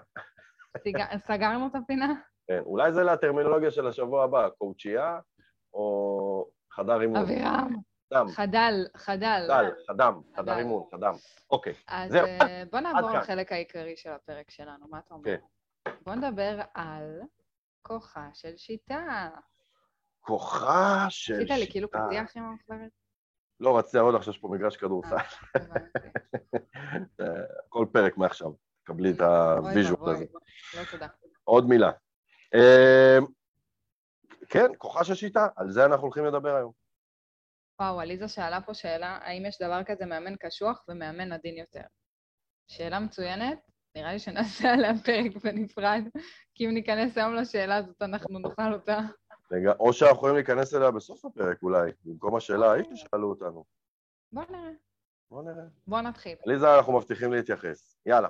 סג- 0.79 1.17
סגרנו 1.19 1.67
את 1.67 1.75
הפינה? 1.75 2.13
כן, 2.47 2.59
אולי 2.67 2.93
זה 2.93 3.05
לטרמינולוגיה 3.05 3.71
של 3.71 3.87
השבוע 3.87 4.25
הבא, 4.25 4.49
קואוצ'ייה 4.49 5.19
או 5.75 6.49
חדר 6.75 7.00
אימון. 7.00 7.16
אבירם, 7.16 7.76
חדם, 8.12 8.28
חדל, 8.28 8.87
חדל. 8.97 9.47
חדל, 9.49 9.71
חדם, 9.87 10.21
חדר. 10.37 10.59
אימון, 10.59 10.83
חדם. 10.90 11.14
אוקיי, 11.50 11.75
אז 11.87 12.12
זהו. 12.12 12.26
אה, 12.26 12.62
בוא 12.71 12.81
נעבור. 12.81 13.11
לחלק 13.11 13.52
העיקרי 13.52 13.97
של 13.97 14.11
הפרק 14.11 14.50
שלנו, 14.50 14.88
מה 14.88 14.99
אתה 14.99 15.14
אומר? 15.14 15.25
כן. 15.25 15.37
בוא 16.02 16.14
נדבר 16.14 16.61
על 16.75 17.21
כוחה 17.83 18.28
של 18.35 18.57
שיטה. 18.57 19.28
כוחה 20.21 21.07
של 21.09 21.35
עשית 21.35 21.50
לי 21.50 21.71
כאילו 21.71 21.88
שיטה. 21.88 22.07
פתיח 22.09 22.37
עם 22.37 22.45
המחברת? 22.45 22.90
לא, 23.61 23.78
רציתי 23.78 23.97
להראות 23.97 24.14
לך 24.14 24.25
שיש 24.25 24.38
פה 24.38 24.49
מגרש 24.49 24.76
כדורסל. 24.76 25.16
אה. 25.16 25.21
אה, 27.21 27.26
כל 27.69 27.87
פרק 27.93 28.16
מעכשיו, 28.16 28.50
תקבלי 28.83 29.11
את 29.11 29.21
הוויז'ואל 29.21 30.14
הזה. 30.14 30.25
לא 30.76 30.83
תודה. 30.90 31.07
עוד 31.45 31.69
מילה. 31.69 31.90
כן, 34.49 34.67
כוחה 34.79 35.05
של 35.05 35.15
שיטה, 35.15 35.49
על 35.57 35.71
זה 35.71 35.85
אנחנו 35.85 36.03
הולכים 36.03 36.25
לדבר 36.25 36.57
היום. 36.57 36.73
וואו, 37.81 38.01
עליזה 38.01 38.29
שאלה 38.29 38.61
פה 38.61 38.75
שאלה, 38.75 39.19
האם 39.23 39.47
יש 39.47 39.63
דבר 39.63 39.85
כזה 39.87 40.07
מאמן 40.07 40.37
קשוח 40.37 40.85
ומאמן 40.89 41.33
עדין 41.33 41.59
יותר? 41.59 41.83
שאלה 42.67 43.01
מצוינת, 43.01 43.59
נראה 43.95 44.13
לי 44.13 44.19
שנעשה 44.19 44.73
עליה 44.73 44.93
פרק 45.05 45.43
בנפרד, 45.45 46.03
כי 46.55 46.67
אם 46.67 46.75
ניכנס 46.75 47.19
היום 47.19 47.35
לשאלה 47.35 47.77
הזאת, 47.77 48.03
אנחנו 48.03 48.39
נאכל 48.39 48.73
אותה. 48.73 48.99
רגע, 49.53 49.73
או 49.81 49.93
שאנחנו 49.93 50.17
יכולים 50.17 50.35
להיכנס 50.35 50.75
אליה 50.75 50.91
בסוף 50.91 51.25
הפרק 51.25 51.63
אולי, 51.63 51.93
במקום 52.05 52.37
השאלה 52.37 52.71
ההיא 52.71 52.85
ששאלו 52.95 53.31
אותנו. 53.31 53.65
בוא 54.33 54.43
נראה, 54.51 54.71
בוא 55.31 55.43
נראה. 55.43 55.65
בוא 55.87 56.01
נתחיל. 56.01 56.37
עליזה, 56.47 56.77
אנחנו 56.77 56.93
מבטיחים 56.93 57.33
להתייחס. 57.33 57.97
יאללה. 58.07 58.29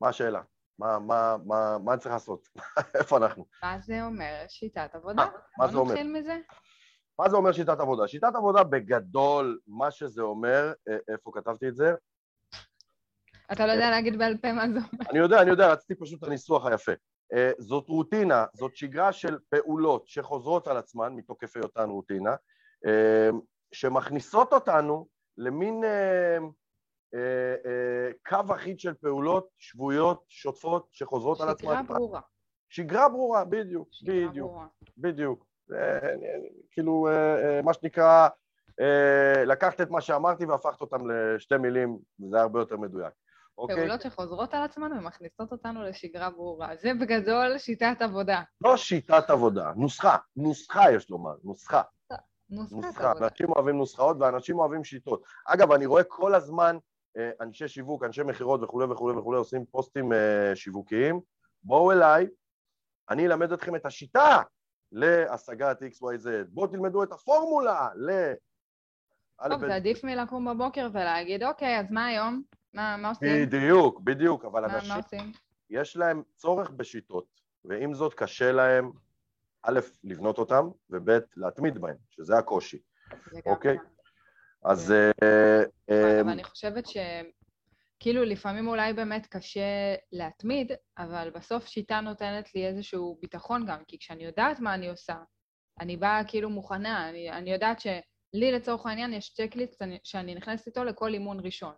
מה 0.00 0.08
השאלה? 0.08 0.42
מה, 0.80 0.98
מה, 0.98 1.36
מה, 1.46 1.78
מה 1.78 1.92
אני 1.92 2.00
צריך 2.00 2.12
לעשות? 2.12 2.48
איפה 3.00 3.16
אנחנו? 3.16 3.46
מה 3.62 3.78
זה 3.78 4.02
אומר 4.02 4.44
שיטת 4.48 4.94
עבודה? 4.94 5.26
מה 5.58 5.68
זה 5.68 5.76
אומר? 5.76 5.92
נתחיל 5.92 6.12
מזה. 6.12 6.36
מה 7.18 7.28
זה 7.28 7.36
אומר 7.36 7.52
שיטת 7.52 7.80
עבודה? 7.80 8.08
שיטת 8.08 8.34
עבודה 8.34 8.64
בגדול, 8.64 9.58
מה 9.66 9.90
שזה 9.90 10.22
אומר, 10.22 10.72
אה, 10.88 10.96
איפה 11.12 11.30
כתבתי 11.34 11.68
את 11.68 11.76
זה? 11.76 11.94
אתה 13.52 13.66
לא 13.66 13.72
יודע 13.72 13.90
להגיד 13.90 14.18
בעל 14.18 14.36
פה 14.36 14.52
מה 14.52 14.68
זה 14.68 14.78
אומר. 14.78 15.10
אני 15.10 15.18
יודע, 15.18 15.42
אני 15.42 15.50
יודע, 15.50 15.72
רציתי 15.72 15.94
פשוט 15.94 16.22
את 16.22 16.28
הניסוח 16.28 16.66
היפה. 16.66 16.92
אה, 17.32 17.50
זאת 17.58 17.88
רוטינה, 17.88 18.44
זאת 18.54 18.76
שגרה 18.76 19.12
של 19.12 19.38
פעולות 19.48 20.08
שחוזרות 20.08 20.68
על 20.68 20.76
עצמן 20.76 21.12
מתוקף 21.12 21.56
היותן 21.56 21.90
רוטינה, 21.90 22.34
אה, 22.86 23.30
שמכניסות 23.72 24.52
אותנו 24.52 25.06
למין 25.38 25.84
אה, 25.84 26.38
קו 28.28 28.54
אחיד 28.54 28.80
של 28.80 28.94
פעולות 28.94 29.48
שבויות, 29.58 30.24
שוטפות, 30.28 30.88
שחוזרות 30.90 31.40
על 31.40 31.48
עצמן. 31.48 31.82
שגרה 31.82 31.98
ברורה. 31.98 32.20
שגרה 32.68 33.08
ברורה, 33.08 33.44
בדיוק, 33.44 33.88
שגרה 33.90 34.28
בדיוק, 34.28 34.50
ברורה. 34.50 34.66
בדיוק. 34.98 35.46
כאילו, 36.70 37.08
מה 37.64 37.74
שנקרא, 37.74 38.28
לקחת 39.46 39.80
את 39.80 39.90
מה 39.90 40.00
שאמרתי 40.00 40.44
והפכת 40.44 40.80
אותם 40.80 41.10
לשתי 41.10 41.56
מילים, 41.56 41.98
זה 42.30 42.40
הרבה 42.40 42.60
יותר 42.60 42.76
מדויק. 42.76 43.12
אוקיי? 43.58 43.76
פעולות 43.76 44.00
שחוזרות 44.00 44.54
על 44.54 44.62
עצמן 44.62 44.92
ומכניסות 44.92 45.52
אותנו 45.52 45.82
לשגרה 45.82 46.30
ברורה. 46.30 46.76
זה 46.76 46.92
בגדול 47.00 47.58
שיטת 47.58 47.96
עבודה. 48.00 48.40
לא 48.60 48.76
שיטת 48.76 49.30
עבודה, 49.30 49.72
נוסחה, 49.76 50.16
נוסחה 50.36 50.92
יש 50.92 51.10
לומר, 51.10 51.34
נוסחה. 51.44 51.82
נוסחת 52.50 52.72
נוסחה, 52.72 53.10
עבודה. 53.10 53.26
אנשים 53.26 53.52
אוהבים 53.52 53.76
נוסחאות 53.76 54.16
ואנשים 54.20 54.58
אוהבים 54.58 54.84
שיטות. 54.84 55.22
אגב, 55.46 55.72
אני 55.72 55.86
רואה 55.86 56.04
כל 56.04 56.34
הזמן 56.34 56.76
אה, 56.76 56.80
אנשי 57.40 57.68
שיווק, 57.68 58.04
אנשי 58.04 58.22
מכירות 58.22 58.62
וכולי 58.62 58.86
וכולי 58.92 59.18
וכולי 59.18 59.38
עושים 59.38 59.64
פוסטים 59.64 60.12
אה, 60.12 60.52
שיווקיים. 60.54 61.20
בואו 61.62 61.92
אליי, 61.92 62.26
אני 63.10 63.26
אלמד 63.26 63.52
אתכם 63.52 63.76
את 63.76 63.86
השיטה 63.86 64.42
להשגת 64.92 65.82
XYZ. 65.82 66.28
בואו 66.48 66.66
תלמדו 66.66 67.02
את 67.02 67.12
הפורמולה 67.12 67.88
ל... 67.94 68.32
טוב, 69.48 69.66
זה 69.66 69.74
עדיף 69.74 70.04
מלקום 70.04 70.54
בבוקר 70.54 70.88
ולהגיד, 70.92 71.42
אוקיי, 71.42 71.80
אז 71.80 71.86
מה 71.90 72.06
היום? 72.06 72.42
מה 72.74 72.96
מה 72.96 73.08
עושים? 73.08 73.46
בדיוק, 73.46 74.00
בדיוק, 74.00 74.44
אבל 74.44 74.66
מה 74.66 74.74
אנשים 74.74 74.88
מה 74.88 74.96
עושים? 74.96 75.32
יש 75.70 75.96
להם 75.96 76.22
צורך 76.36 76.70
בשיטות, 76.70 77.26
ועם 77.64 77.94
זאת 77.94 78.14
קשה 78.14 78.52
להם, 78.52 78.90
א', 79.62 79.80
לבנות 80.04 80.38
אותם, 80.38 80.68
וב', 80.90 81.18
להתמיד 81.36 81.78
בהם, 81.78 81.96
שזה 82.10 82.38
הקושי. 82.38 82.78
גם 83.10 83.40
אוקיי. 83.46 83.78
אז... 84.64 84.92
אה, 84.92 85.10
אה, 85.90 86.20
אבל 86.20 86.30
אני 86.30 86.44
חושבת 86.44 86.86
ש... 86.86 86.96
כאילו, 88.00 88.24
לפעמים 88.24 88.68
אולי 88.68 88.92
באמת 88.92 89.26
קשה 89.26 89.94
להתמיד, 90.12 90.72
אבל 90.98 91.30
בסוף 91.34 91.66
שיטה 91.66 92.00
נותנת 92.00 92.54
לי 92.54 92.66
איזשהו 92.66 93.18
ביטחון 93.22 93.66
גם, 93.66 93.84
כי 93.84 93.98
כשאני 93.98 94.24
יודעת 94.24 94.60
מה 94.60 94.74
אני 94.74 94.88
עושה, 94.88 95.16
אני 95.80 95.96
באה 95.96 96.24
כאילו 96.28 96.50
מוכנה, 96.50 97.08
אני, 97.08 97.30
אני 97.30 97.52
יודעת 97.52 97.80
שלי 97.80 98.52
לצורך 98.52 98.86
העניין 98.86 99.12
יש 99.12 99.34
צ'קליסט 99.34 99.78
שאני- 99.78 99.98
שאני 100.04 100.34
נכנסת 100.34 100.66
איתו 100.66 100.84
לכל 100.84 101.14
אימון 101.14 101.40
ראשון. 101.40 101.74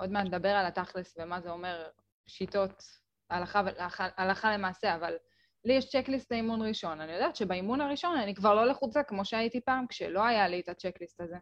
עוד 0.00 0.10
מעט 0.10 0.26
נדבר 0.26 0.48
על 0.48 0.66
התכלס 0.66 1.14
ומה 1.18 1.40
זה 1.40 1.50
אומר 1.50 1.88
שיטות 2.26 2.82
הלכה, 3.30 3.58
הלכה, 3.78 4.08
הלכה 4.16 4.52
למעשה, 4.54 4.94
אבל 4.94 5.16
לי 5.64 5.72
יש 5.72 5.88
צ'קליסט 5.88 6.32
לאימון 6.32 6.62
ראשון. 6.62 7.00
אני 7.00 7.12
יודעת 7.12 7.36
שבאימון 7.36 7.80
הראשון 7.80 8.16
אני 8.16 8.34
כבר 8.34 8.54
לא 8.54 8.66
לחוצה 8.66 9.02
כמו 9.02 9.24
שהייתי 9.24 9.60
פעם, 9.60 9.86
כשלא 9.86 10.24
היה 10.24 10.48
לי 10.48 10.60
את 10.60 10.68
הצ'קליסט 10.68 11.20
הזה. 11.20 11.36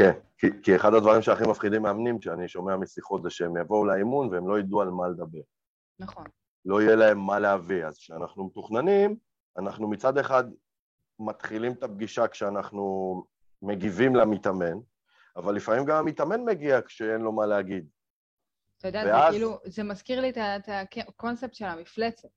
כן, 0.00 0.12
כי, 0.38 0.46
כי 0.62 0.76
אחד 0.76 0.94
הדברים 0.94 1.22
שהכי 1.22 1.44
מפחידים 1.50 1.82
מאמנים, 1.82 2.22
שאני 2.22 2.48
שומע 2.48 2.76
משיחות, 2.76 3.22
זה 3.22 3.30
שהם 3.30 3.56
יבואו 3.56 3.84
לאימון 3.84 4.28
והם 4.34 4.48
לא 4.48 4.58
ידעו 4.58 4.80
על 4.82 4.90
מה 4.90 5.08
לדבר. 5.08 5.40
נכון. 5.98 6.24
לא 6.64 6.82
יהיה 6.82 6.96
להם 6.96 7.18
מה 7.18 7.38
להביא. 7.38 7.84
אז 7.86 7.98
כשאנחנו 7.98 8.46
מתוכננים, 8.46 9.16
אנחנו 9.58 9.90
מצד 9.90 10.18
אחד 10.18 10.44
מתחילים 11.18 11.72
את 11.72 11.82
הפגישה 11.82 12.28
כשאנחנו 12.28 13.24
מגיבים 13.62 14.16
למתאמן, 14.16 14.78
אבל 15.36 15.54
לפעמים 15.54 15.84
גם 15.84 15.96
המתאמן 15.96 16.44
מגיע 16.44 16.82
כשאין 16.82 17.20
לו 17.20 17.32
מה 17.32 17.46
להגיד. 17.46 17.86
אתה 18.78 18.88
יודע, 18.88 19.02
ואז- 19.06 19.32
זה 19.34 19.38
כאילו, 19.38 19.58
זה 19.64 19.82
מזכיר 19.82 20.20
לי 20.20 20.30
את 20.30 20.68
הקונספט 21.08 21.54
של 21.54 21.64
המפלצת. 21.64 22.28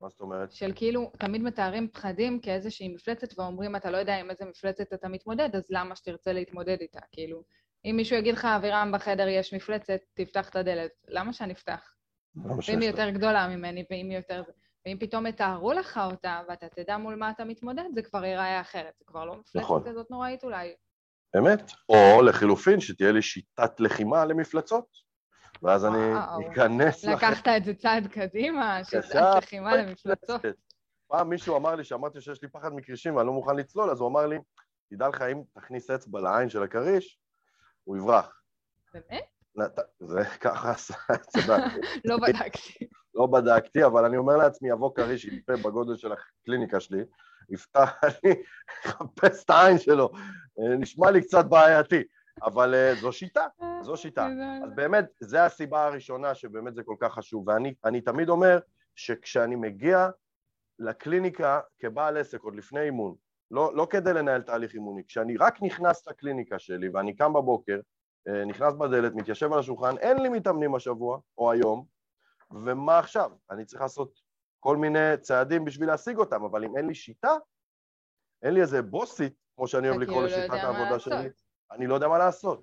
מה 0.00 0.08
זאת 0.08 0.20
אומרת? 0.20 0.52
של 0.52 0.72
כאילו, 0.74 1.12
תמיד 1.18 1.42
מתארים 1.42 1.88
פחדים 1.88 2.40
כאיזושהי 2.40 2.88
מפלצת 2.88 3.38
ואומרים, 3.38 3.76
אתה 3.76 3.90
לא 3.90 3.96
יודע 3.96 4.16
עם 4.16 4.30
איזה 4.30 4.44
מפלצת 4.44 4.92
אתה 4.92 5.08
מתמודד, 5.08 5.56
אז 5.56 5.66
למה 5.70 5.96
שתרצה 5.96 6.32
להתמודד 6.32 6.76
איתה? 6.80 7.00
כאילו, 7.12 7.42
אם 7.84 7.94
מישהו 7.96 8.16
יגיד 8.16 8.34
לך, 8.34 8.44
אבירם, 8.44 8.92
בחדר 8.94 9.28
יש 9.28 9.54
מפלצת, 9.54 10.00
תפתח 10.14 10.48
את 10.48 10.56
הדלת. 10.56 10.90
למה 11.08 11.32
שאני 11.32 11.52
אפתח? 11.52 11.94
ואם 12.36 12.80
היא? 12.80 12.88
יותר 12.88 13.10
גדולה 13.10 13.48
ממני, 13.48 13.84
ואם 13.90 14.10
היא 14.10 14.16
יותר... 14.16 14.42
ואם 14.86 14.96
פתאום 15.00 15.26
יתארו 15.26 15.72
לך 15.72 16.00
אותה, 16.10 16.40
ואתה 16.48 16.68
תדע 16.68 16.96
מול 16.96 17.14
מה 17.14 17.30
אתה 17.30 17.44
מתמודד, 17.44 17.84
זה 17.94 18.02
כבר 18.02 18.24
ייראה 18.24 18.60
אחרת. 18.60 18.94
זה 18.98 19.04
כבר 19.06 19.24
לא 19.24 19.36
מפלצת 19.36 19.64
נכון. 19.64 19.82
כזאת 19.88 20.10
נוראית 20.10 20.44
אולי. 20.44 20.74
אמת. 21.38 21.70
או 21.88 22.22
לחילופין, 22.22 22.80
שתהיה 22.80 23.12
לי 23.12 23.22
שיטת 23.22 23.80
לחימה 23.80 24.24
למפלצות, 24.24 24.86
ואז 25.62 25.84
אני. 25.84 26.12
אכנס. 26.52 27.04
לקחת 27.04 27.48
את 27.48 27.64
זה 27.64 27.74
צעד 27.74 28.06
קדימה, 28.06 28.78
בבקשה. 28.78 29.02
שיטת 29.02 29.34
לחימה 29.36 29.76
למפלצות. 29.76 30.40
פעם 31.08 31.28
מישהו 31.28 31.56
אמר 31.56 31.74
לי, 31.74 31.84
שאמרתי 31.84 32.20
שיש 32.20 32.42
לי 32.42 32.48
פחד 32.48 32.74
מקרישים 32.74 33.16
ואני 33.16 33.26
לא 33.26 33.32
מוכן 33.32 33.56
לצלול, 33.56 33.90
אז 33.90 34.00
הוא 34.00 34.08
אמר 34.08 34.26
לי, 34.26 34.38
תדע 34.90 35.08
לך, 35.08 35.22
אם 35.22 35.42
תכניס 35.54 35.90
אצבע 35.90 36.20
לעין 36.20 36.48
של 36.48 36.62
הכריש, 36.62 37.18
הוא 37.84 37.96
יברח. 37.96 38.42
באמת? 38.94 39.24
זה 40.00 40.24
ככה 40.40 40.70
עשה, 40.70 40.94
צדק. 41.28 41.62
לא 42.04 42.16
בדקתי. 42.16 42.86
לא 43.14 43.26
בדקתי, 43.26 43.84
אבל 43.84 44.04
אני 44.04 44.16
אומר 44.16 44.36
לעצמי, 44.36 44.68
יבוא 44.68 44.94
כריש, 44.94 45.24
יפה 45.24 45.52
בגודל 45.56 45.96
של 45.96 46.12
הקליניקה 46.12 46.80
שלי, 46.80 47.02
יפתח 47.50 47.90
לי, 48.24 48.34
יחפש 48.84 49.44
את 49.44 49.50
העין 49.50 49.78
שלו. 49.78 50.10
אה, 50.58 50.76
נשמע 50.76 51.10
לי 51.10 51.22
קצת 51.22 51.44
בעייתי, 51.44 52.02
אבל 52.42 52.74
אה, 52.74 52.94
זו 52.94 53.12
שיטה, 53.12 53.46
זו 53.80 53.96
שיטה. 53.96 54.28
אז 54.64 54.70
באמת, 54.74 55.04
זו 55.20 55.38
הסיבה 55.38 55.86
הראשונה 55.86 56.34
שבאמת 56.34 56.74
זה 56.74 56.82
כל 56.82 56.96
כך 57.00 57.12
חשוב. 57.12 57.48
ואני 57.48 57.74
אני 57.84 58.00
תמיד 58.00 58.28
אומר 58.28 58.58
שכשאני 58.94 59.56
מגיע 59.56 60.08
לקליניקה 60.78 61.60
כבעל 61.78 62.16
עסק, 62.16 62.40
עוד 62.40 62.56
לפני 62.56 62.80
אימון, 62.80 63.14
לא, 63.50 63.76
לא 63.76 63.86
כדי 63.90 64.12
לנהל 64.12 64.42
תהליך 64.42 64.74
אימוני, 64.74 65.04
כשאני 65.04 65.36
רק 65.36 65.62
נכנס 65.62 66.08
לקליניקה 66.08 66.58
שלי 66.58 66.88
ואני 66.88 67.16
קם 67.16 67.32
בבוקר, 67.32 67.80
אה, 68.28 68.44
נכנס 68.44 68.74
בדלת, 68.74 69.14
מתיישב 69.14 69.52
על 69.52 69.58
השולחן, 69.58 69.98
אין 69.98 70.22
לי 70.22 70.28
מתאמנים 70.28 70.74
השבוע 70.74 71.18
או 71.38 71.50
היום, 71.50 71.84
ומה 72.50 72.98
עכשיו? 72.98 73.30
אני 73.50 73.64
צריך 73.64 73.82
לעשות 73.82 74.20
כל 74.60 74.76
מיני 74.76 75.16
צעדים 75.20 75.64
בשביל 75.64 75.88
להשיג 75.88 76.18
אותם, 76.18 76.44
אבל 76.44 76.64
אם 76.64 76.76
אין 76.76 76.86
לי 76.86 76.94
שיטה, 76.94 77.36
אין 78.42 78.54
לי 78.54 78.60
איזה 78.60 78.82
בוסית, 78.82 79.34
כמו 79.56 79.68
שאני 79.68 79.88
אוהב 79.88 80.00
לקרוא 80.00 80.26
כאילו 80.26 80.36
לא 80.36 80.42
לשיטת 80.42 80.64
העבודה 80.64 80.98
שלי, 80.98 81.14
לעשות. 81.14 81.49
אני 81.72 81.86
לא 81.86 81.94
יודע 81.94 82.08
מה 82.08 82.18
לעשות. 82.18 82.62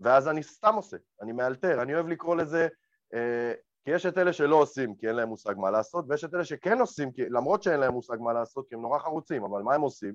ואז 0.00 0.28
אני 0.28 0.42
סתם 0.42 0.74
עושה, 0.74 0.96
אני 1.22 1.32
מאלתר, 1.32 1.82
אני 1.82 1.94
אוהב 1.94 2.06
לקרוא 2.06 2.36
לזה, 2.36 2.68
אה, 3.14 3.52
כי 3.84 3.90
יש 3.90 4.06
את 4.06 4.18
אלה 4.18 4.32
שלא 4.32 4.56
עושים 4.56 4.94
כי 4.94 5.08
אין 5.08 5.16
להם 5.16 5.28
מושג 5.28 5.54
מה 5.56 5.70
לעשות, 5.70 6.04
ויש 6.08 6.24
את 6.24 6.34
אלה 6.34 6.44
שכן 6.44 6.80
עושים, 6.80 7.12
כי, 7.12 7.22
למרות 7.28 7.62
שאין 7.62 7.80
להם 7.80 7.92
מושג 7.92 8.16
מה 8.20 8.32
לעשות, 8.32 8.68
כי 8.68 8.74
הם 8.74 8.80
נורא 8.80 8.98
חרוצים, 8.98 9.44
אבל 9.44 9.62
מה 9.62 9.74
הם 9.74 9.80
עושים? 9.80 10.14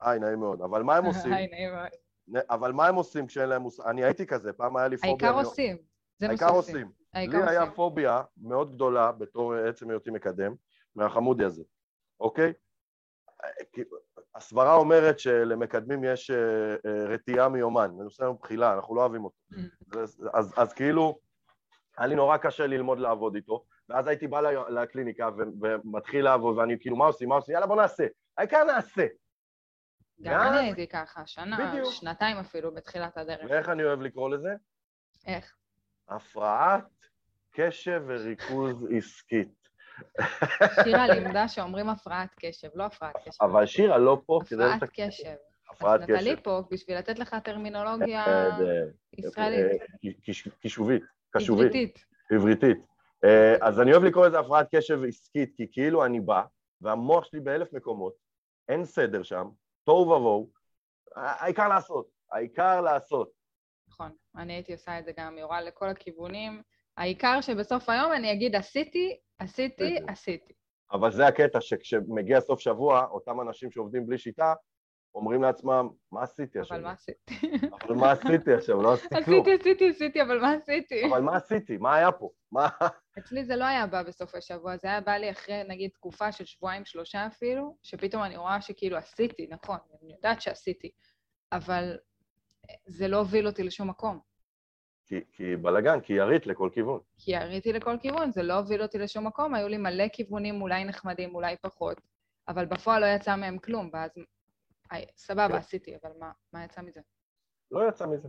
היי, 0.00 0.18
נעים 0.18 0.40
מאוד, 0.40 0.62
אבל 0.62 0.82
מה 0.82 0.96
הם 0.96 1.04
עושים? 1.10 1.32
היי, 1.32 1.46
נעים 1.46 1.72
מאוד. 1.72 1.88
אבל 2.50 2.72
מה 2.72 2.86
הם 2.86 2.94
עושים 2.94 3.26
כשאין 3.26 3.48
להם 3.48 3.62
מושג? 3.62 3.84
אני 3.86 4.04
הייתי 4.04 4.26
כזה, 4.26 4.52
פעם 4.52 4.76
היה 4.76 4.88
לי 4.88 4.96
פוביה. 4.96 5.10
העיקר 5.10 5.48
עושים. 5.48 5.76
זה 6.18 6.26
מה 6.26 6.30
העיקר 6.30 6.48
שעושים. 6.48 6.92
לי 7.14 7.42
היה. 7.46 7.70
פוביה 7.70 8.22
מאוד 8.36 8.74
גדולה 8.74 9.12
בתור 9.12 9.54
עצם 9.54 9.90
היותי 9.90 10.10
מקדם, 10.10 10.54
מהחמודי 10.94 11.44
הזה, 11.44 11.62
אוקיי? 12.20 12.52
הסברה 14.36 14.74
אומרת 14.74 15.18
שלמקדמים 15.18 16.04
יש 16.04 16.30
אה, 16.30 16.36
אה, 16.86 17.04
רתיעה 17.04 17.48
מיומן, 17.48 17.90
זה 17.96 18.04
נושא 18.04 18.30
מבחילה, 18.32 18.74
אנחנו 18.74 18.94
לא 18.94 19.00
אוהבים 19.00 19.24
אותו. 19.24 19.36
אז, 20.02 20.28
אז, 20.34 20.54
אז 20.56 20.72
כאילו, 20.72 21.18
היה 21.98 22.06
לי 22.06 22.14
נורא 22.14 22.36
קשה 22.36 22.66
ללמוד 22.66 22.98
לעבוד 22.98 23.34
איתו, 23.34 23.64
ואז 23.88 24.06
הייתי 24.06 24.26
בא 24.26 24.40
לקליניקה 24.68 25.28
ומתחיל 25.60 26.24
לעבוד, 26.24 26.58
ואני 26.58 26.80
כאילו, 26.80 26.96
מה 26.96 27.04
עושים, 27.06 27.28
מה 27.28 27.34
עושים? 27.34 27.54
יאללה, 27.54 27.66
בוא 27.66 27.76
נעשה. 27.76 28.06
העיקר 28.38 28.64
נעשה. 28.64 29.06
גם 30.22 30.40
אני 30.40 30.58
הייתי 30.58 30.86
ככה, 30.86 31.26
שנה, 31.26 31.70
בדיוק. 31.70 31.92
שנתיים 31.92 32.36
אפילו 32.36 32.74
בתחילת 32.74 33.18
הדרך. 33.18 33.50
ואיך 33.50 33.68
אני 33.68 33.84
אוהב 33.84 34.00
לקרוא 34.00 34.30
לזה? 34.30 34.54
איך? 35.26 35.54
הפרעת 36.08 36.84
קשב 37.50 38.02
וריכוז 38.06 38.86
עסקית. 38.96 39.65
שירה 40.84 41.06
לימדה 41.14 41.48
שאומרים 41.48 41.88
הפרעת 41.88 42.28
קשב, 42.40 42.68
לא 42.74 42.84
הפרעת 42.84 43.14
קשב. 43.24 43.42
אבל 43.44 43.66
שירה 43.66 43.98
לא 43.98 44.20
פה 44.26 44.40
כדי 44.46 44.64
הפרעת. 44.64 44.90
קשב. 44.94 45.34
הפרעת 45.70 46.00
אז 46.00 46.06
קשב. 46.06 46.14
נטלי 46.16 46.36
פה 46.42 46.62
בשביל 46.70 46.98
לתת 46.98 47.18
לך 47.18 47.36
טרמינולוגיה 47.44 48.24
אה, 48.26 48.58
ישראלית, 49.18 49.80
אה, 49.80 50.10
קיש- 50.22 50.48
קישובית, 50.60 51.02
קשובית, 51.36 51.66
עבריתית. 51.70 52.04
עבריתית. 52.32 52.78
אה, 53.24 53.54
אז 53.62 53.80
אני 53.80 53.92
אוהב 53.92 54.04
לקרוא 54.04 54.26
לזה 54.26 54.38
הפרעת 54.38 54.66
קשב 54.74 55.00
עסקית, 55.08 55.52
כי 55.56 55.66
כאילו 55.72 56.04
אני 56.04 56.20
בא, 56.20 56.42
והמוח 56.80 57.24
שלי 57.24 57.40
באלף 57.40 57.72
מקומות, 57.72 58.12
אין 58.68 58.84
סדר 58.84 59.22
שם, 59.22 59.48
תוהו 59.84 60.00
ובוהו, 60.08 60.50
העיקר 61.16 61.68
לעשות, 61.68 62.08
העיקר 62.32 62.80
לעשות. 62.80 63.30
נכון, 63.88 64.12
אני 64.36 64.52
הייתי 64.52 64.72
עושה 64.72 64.98
את 64.98 65.04
זה 65.04 65.12
גם, 65.18 65.38
יורה 65.38 65.60
לכל 65.62 65.88
הכיוונים, 65.88 66.62
העיקר 66.96 67.40
שבסוף 67.40 67.88
היום 67.88 68.12
אני 68.12 68.32
אגיד 68.32 68.56
עשיתי, 68.56 69.16
עשיתי. 69.38 69.98
עשיתי. 70.08 70.52
אבל 70.92 71.12
זה 71.12 71.26
הקטע 71.26 71.60
שכשמגיע 71.60 72.40
סוף 72.40 72.60
שבוע, 72.60 73.06
אותם 73.06 73.40
אנשים 73.40 73.70
שעובדים 73.70 74.06
בלי 74.06 74.18
שיטה, 74.18 74.54
אומרים 75.14 75.42
לעצמם, 75.42 75.88
מה 76.12 76.22
עשיתי 76.22 76.58
אבל 76.60 76.80
מה? 76.80 76.92
עשיתי? 76.92 77.36
אבל 77.82 77.94
מה 77.94 78.10
עשיתי 78.12 78.54
עכשיו? 78.54 78.82
לא 78.82 78.92
עשיתי 78.94 79.24
כלום. 79.24 79.40
עשיתי, 79.40 79.54
עשיתי, 79.54 79.88
עשיתי, 79.88 80.22
אבל 80.22 80.40
מה 80.40 80.52
עשיתי? 80.52 81.06
אבל 81.10 81.20
מה 81.20 81.36
עשיתי? 81.36 81.76
מה 81.76 81.94
היה 81.94 82.12
פה? 82.12 82.30
מה... 82.52 82.68
אצלי 83.18 83.44
זה 83.44 83.56
לא 83.56 83.64
היה 83.64 83.86
בא 83.86 84.02
בסוף 84.02 84.34
השבוע, 84.34 84.76
זה 84.76 84.88
היה 84.88 85.00
בא 85.00 85.12
לי 85.12 85.30
אחרי, 85.30 85.62
נגיד, 85.68 85.90
תקופה 85.94 86.32
של 86.32 86.44
שבועיים, 86.44 86.84
שלושה 86.84 87.26
אפילו, 87.26 87.76
שפתאום 87.82 88.22
אני 88.22 88.36
רואה 88.36 88.60
שכאילו 88.60 88.96
עשיתי, 88.96 89.46
נכון, 89.50 89.78
אני 90.02 90.12
יודעת 90.12 90.42
שעשיתי, 90.42 90.90
אבל 91.52 91.96
זה 92.86 93.08
לא 93.08 93.16
הוביל 93.16 93.46
אותי 93.46 93.62
לשום 93.62 93.90
מקום. 93.90 94.20
כי, 95.06 95.20
כי 95.32 95.56
בלאגן, 95.56 96.00
כי 96.00 96.12
ירית 96.12 96.46
לכל 96.46 96.70
כיוון. 96.72 97.00
כי 97.18 97.30
יריתי 97.30 97.72
לכל 97.72 97.96
כיוון, 98.00 98.32
זה 98.32 98.42
לא 98.42 98.54
הוביל 98.54 98.82
אותי 98.82 98.98
לשום 98.98 99.26
מקום, 99.26 99.54
היו 99.54 99.68
לי 99.68 99.78
מלא 99.78 100.08
כיוונים, 100.12 100.62
אולי 100.62 100.84
נחמדים, 100.84 101.34
אולי 101.34 101.56
פחות, 101.62 102.00
אבל 102.48 102.64
בפועל 102.64 103.00
לא 103.02 103.06
יצא 103.06 103.36
מהם 103.36 103.58
כלום, 103.58 103.90
ואז... 103.92 104.10
היי, 104.90 105.04
סבבה, 105.16 105.56
עשיתי, 105.56 105.96
אבל 106.02 106.10
מה, 106.18 106.32
מה 106.52 106.64
יצא 106.64 106.82
מזה? 106.82 107.00
לא 107.70 107.88
יצא 107.88 108.06
מזה. 108.06 108.28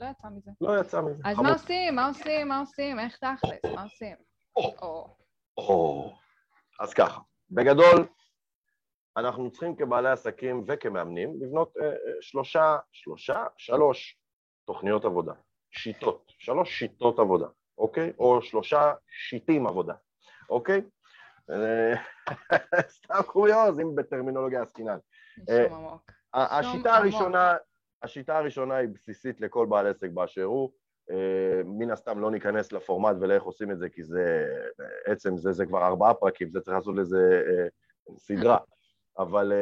לא 0.00 0.06
יצא 0.06 0.28
מזה. 0.28 0.50
לא 0.60 0.80
יצא 0.80 1.00
מזה. 1.00 1.22
אז 1.24 1.36
חמוד. 1.36 1.46
מה 1.46 1.52
עושים? 1.52 1.94
מה 1.94 2.08
עושים? 2.08 2.48
מה 2.48 2.60
עושים? 2.60 2.98
איך 2.98 3.16
תכלס? 3.16 3.74
מה 3.74 3.82
עושים? 3.82 4.16
או. 4.56 4.74
או, 4.82 5.16
או, 5.58 6.12
אז 6.80 6.94
ככה, 6.94 7.20
בגדול, 7.50 8.08
אנחנו 9.16 9.50
צריכים 9.50 9.76
כבעלי 9.76 10.10
עסקים 10.10 10.64
וכמאמנים 10.68 11.42
לבנות 11.42 11.76
אה, 11.76 11.86
אה, 11.86 11.92
שלושה, 12.20 12.76
שלושה, 12.92 13.46
שלוש 13.56 14.18
תוכניות 14.64 15.04
עבודה, 15.04 15.32
שיטות, 15.72 16.32
שלוש 16.38 16.78
שיטות 16.78 17.18
עבודה, 17.18 17.46
אוקיי? 17.78 18.12
או 18.18 18.42
שלושה 18.42 18.92
שיטים 19.28 19.66
עבודה, 19.66 19.94
אוקיי? 20.50 20.80
אה, 21.50 21.94
סתם 22.96 23.22
קוריוז, 23.26 23.80
אם 23.80 23.94
בטרמינולוגיה 23.94 24.62
עסקינן. 24.62 24.98
אה, 25.48 25.66
השיטה. 26.34 26.96
הראשונה, 26.96 27.56
השיטה 28.02 28.38
הראשונה 28.38 28.76
היא 28.76 28.88
בסיסית 28.88 29.40
לכל 29.40 29.66
בעל 29.66 29.86
עסק 29.86 30.10
באשר 30.10 30.44
הוא. 30.44 30.72
אה, 31.10 31.62
מן 31.64 31.90
הסתם 31.90 32.20
לא 32.20 32.30
ניכנס 32.30 32.72
לפורמט 32.72 33.16
ולאיך 33.20 33.42
עושים 33.42 33.70
את 33.70 33.78
זה, 33.78 33.88
כי 33.88 34.02
זה, 34.02 34.46
עצם 35.06 35.36
זה, 35.36 35.52
זה 35.52 35.66
כבר 35.66 35.86
ארבעה 35.86 36.14
פרקים, 36.14 36.50
זה 36.50 36.60
צריך 36.60 36.76
לעשות 36.76 36.96
לזה 36.96 37.42
סדרה. 38.18 38.58
אבל 39.18 39.52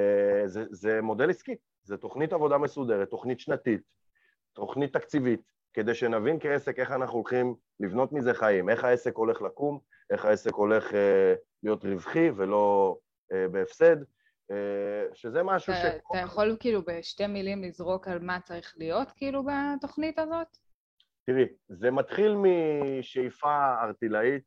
זה, 0.47 0.65
זה 0.71 1.03
מודל 1.03 1.31
עסקי, 1.31 1.55
זה 1.83 1.97
תוכנית 1.97 2.33
עבודה 2.33 2.59
מסודרת, 2.59 3.11
תוכנית 3.11 3.41
שנתית, 3.41 3.81
תוכנית 4.53 4.93
תקציבית, 4.93 5.41
כדי 5.73 5.95
שנבין 5.95 6.39
כעסק 6.41 6.79
איך 6.79 6.91
אנחנו 6.91 7.19
הולכים 7.19 7.55
לבנות 7.81 8.13
מזה 8.13 8.35
חיים, 8.35 8.69
איך 8.69 8.85
העסק 8.85 9.17
הולך 9.17 9.43
לקום, 9.43 9.79
איך 10.11 10.25
העסק 10.25 10.53
הולך 10.53 10.95
אה, 10.95 11.35
להיות 11.63 11.85
רווחי 11.85 12.31
ולא 12.31 12.97
אה, 13.33 13.49
בהפסד, 13.49 13.97
אה, 14.51 15.05
שזה 15.15 15.43
משהו 15.43 15.73
ש... 15.73 15.77
אתה 15.77 16.19
יכול 16.19 16.57
כאילו 16.61 16.83
בשתי 16.85 17.27
מילים 17.27 17.63
לזרוק 17.63 18.09
על 18.09 18.19
מה 18.19 18.41
צריך 18.41 18.75
להיות 18.77 19.13
כאילו 19.17 19.43
בתוכנית 19.45 20.19
הזאת? 20.19 20.57
תראי, 21.27 21.47
זה 21.69 21.91
מתחיל 21.91 22.37
משאיפה 22.37 23.75
ארטילאית, 23.83 24.45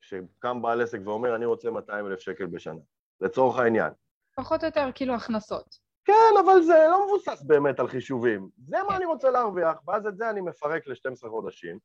שקם 0.00 0.62
בעל 0.62 0.82
עסק 0.82 0.98
ואומר, 1.04 1.36
אני 1.36 1.44
רוצה 1.44 1.70
200 1.70 2.06
אלף 2.06 2.20
שקל 2.20 2.46
בשנה, 2.46 2.80
לצורך 3.20 3.58
העניין. 3.58 3.92
פחות 4.36 4.62
או 4.62 4.66
יותר 4.68 4.90
כאילו 4.94 5.14
הכנסות. 5.14 5.85
כן, 6.06 6.40
אבל 6.44 6.62
זה 6.62 6.86
לא 6.90 7.06
מבוסס 7.06 7.42
באמת 7.42 7.80
על 7.80 7.88
חישובים. 7.88 8.48
זה 8.68 8.76
מה. 8.88 8.96
אני 8.96 9.04
רוצה 9.04 9.30
להרוויח, 9.30 9.76
ואז 9.88 10.06
את 10.06 10.16
זה 10.16 10.30
אני 10.30 10.40
מפרק 10.40 10.86
ל-12 10.86 11.28
חודשים, 11.28 11.78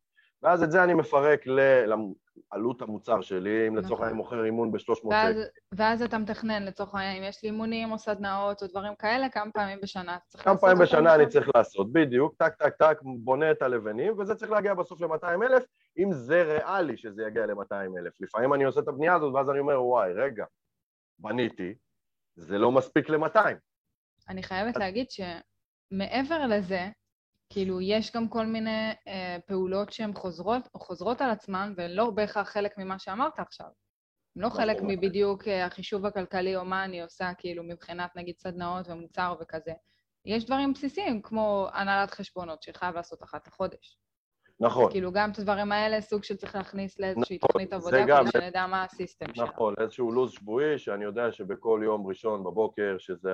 ואז 0.43 0.63
את 0.63 0.71
זה 0.71 0.83
אני 0.83 0.93
מפרק 0.93 1.41
לעלות 1.47 2.81
המוצר 2.81 3.21
שלי, 3.21 3.67
אם 3.67 3.75
לצורך 3.75 3.91
נכון. 3.91 4.03
העניין 4.03 4.17
מוכר 4.17 4.45
אימון 4.45 4.71
ב-300 4.71 5.07
ואז, 5.09 5.35
שקל. 5.35 5.47
ואז 5.75 6.01
אתה 6.01 6.17
מתכנן 6.17 6.63
לצורך 6.63 6.95
העניין, 6.95 7.23
אם 7.23 7.29
יש 7.29 7.43
לי 7.43 7.49
אימונים 7.49 7.91
או 7.91 7.97
סדנאות 7.97 8.63
או 8.63 8.67
דברים 8.67 8.95
כאלה, 8.95 9.29
כמה 9.29 9.51
פעמים 9.51 9.79
בשנה 9.81 10.15
אתה 10.15 10.23
צריך 10.27 10.43
כמה 10.43 10.53
לעשות 10.53 10.61
פעמים 10.69 10.81
אותם 10.81 10.85
בשנה 10.85 11.15
אני? 11.15 11.27
צריך 11.27 11.49
לעשות, 11.55 11.93
בדיוק, 11.93 12.35
טק 12.37 12.55
טק 12.55 12.75
טק, 12.75 12.97
בונה 13.03 13.51
את 13.51 13.61
הלבנים, 13.61 14.19
וזה 14.19 14.35
צריך 14.35 14.51
להגיע 14.51 14.73
בסוף 14.73 15.01
ל-200 15.01 15.43
אלף, 15.43 15.63
אם 15.97 16.11
זה 16.11 16.43
ריאלי 16.43 16.97
שזה 16.97 17.23
יגיע 17.23 17.45
ל-200 17.45 17.99
אלף. 17.99 18.13
לפעמים 18.19 18.53
אני 18.53 18.63
עושה 18.63 18.79
את 18.79 18.87
הבנייה 18.87 19.15
הזאת, 19.15 19.33
ואז 19.33 19.49
אני 19.49 19.59
אומר, 19.59 19.83
וואי, 19.83 20.13
רגע, 20.13 20.45
בניתי, 21.19 21.73
זה 22.35 22.57
לא 22.57 22.71
מספיק 22.71 23.09
ל-200. 23.09 23.55
אני 24.29 24.43
חייבת 24.43 24.77
להגיד 24.77 25.05
שמעבר 25.11 26.47
לזה, 26.47 26.89
כאילו, 27.49 27.81
יש 27.81 28.11
גם 28.15 28.27
כל 28.27 28.45
מיני 28.45 28.89
אה, 29.07 29.37
פעולות 29.47 29.91
שהן 29.93 30.13
חוזרות, 30.13 30.67
חוזרות 30.77 31.21
על 31.21 31.29
עצמן, 31.29 31.73
והן 31.77 31.91
לא 31.91 32.09
בהכרח 32.09 32.49
חלק 32.49 32.77
ממה 32.77 32.99
שאמרת 32.99 33.39
עכשיו. 33.39 33.67
הן 34.35 34.41
לא 34.41 34.47
נכון. 34.47 34.61
חלק 34.61 34.77
מבדיוק 34.83 35.47
אה, 35.47 35.65
החישוב 35.65 36.05
הכלכלי 36.05 36.55
או 36.55 36.65
מה 36.65 36.83
אני 36.85 37.01
עושה, 37.01 37.31
כאילו, 37.37 37.63
מבחינת 37.63 38.15
נגיד 38.15 38.37
סדנאות 38.37 38.87
ומוצר 38.89 39.35
וכזה. 39.41 39.73
יש 40.25 40.45
דברים 40.45 40.73
בסיסיים, 40.73 41.21
כמו 41.21 41.67
הנהלת 41.73 42.11
חשבונות, 42.11 42.63
שחייב 42.63 42.95
לעשות 42.95 43.23
אחת 43.23 43.47
לחודש. 43.47 43.97
נכון, 44.59 44.91
כאילו, 44.91 45.11
גם 45.11 45.31
את 45.31 45.39
הדברים 45.39 45.71
האלה, 45.71 46.01
סוג 46.01 46.23
של 46.23 46.35
צריך 46.35 46.55
להכניס 46.55 46.99
לאיזושהי 46.99 47.35
נכון, 47.37 47.47
תוכנית 47.47 47.73
עבודה, 47.73 48.05
גם- 48.07 48.23
כדי 48.23 48.31
שנדע 48.31 48.67
מה 48.67 48.83
הסיסטם 48.83 49.33
שלנו. 49.33 49.47
נכון, 49.47 49.73
איזשהו 49.79 50.11
לו"ז 50.11 50.31
שבועי, 50.31 50.77
שאני 50.79 51.03
יודע 51.03 51.31
שבכל 51.31 51.81
יום 51.83 52.07
ראשון 52.07 52.43
בבוקר, 52.43 52.95
שזה 52.99 53.29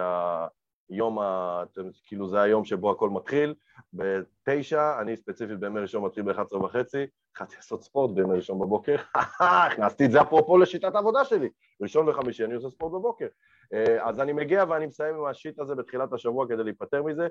היום, 0.90 1.20
ה... 1.20 1.64
כאילו 2.06 2.30
זה 2.30 2.42
היום 2.42 2.66
שבו 2.66 2.92
הכל 2.92 3.10
מתחיל, 3.10 3.56
בתשע, 3.94 5.02
אני 5.02 5.18
ספציפית 5.18 5.60
בימי 5.60 5.80
ראשון 5.80 6.04
מתחיל 6.04 6.24
ב-11 6.24 6.56
וחצי, 6.56 7.06
התחלתי 7.32 7.56
לעשות 7.56 7.84
ספורט 7.84 8.12
בימי 8.12 8.36
ראשון 8.36 8.60
בבוקר, 8.60 8.96
הכנסתי 9.40 10.06
את 10.06 10.12
זה 10.12 10.22
אפרופו 10.22 10.58
לשיטת 10.58 10.96
העבודה 10.96 11.26
שלי, 11.26 11.50
ראשון 11.82 12.10
וחמישי 12.10 12.46
אני 12.46 12.54
עושה 12.54 12.70
ספורט 12.70 12.94
בבוקר. 12.94 13.28
אה, 13.74 14.08
אז 14.10 14.20
אני 14.20 14.34
מגיע 14.34 14.64
ואני 14.70 14.86
מסיים 14.86 15.16
עם 15.16 15.26
השיט 15.26 15.60
הזה 15.60 15.76
בתחילת 15.76 16.14
השבוע 16.14 16.48
כדי 16.48 16.64
להיפטר 16.64 17.04
מזה, 17.04 17.28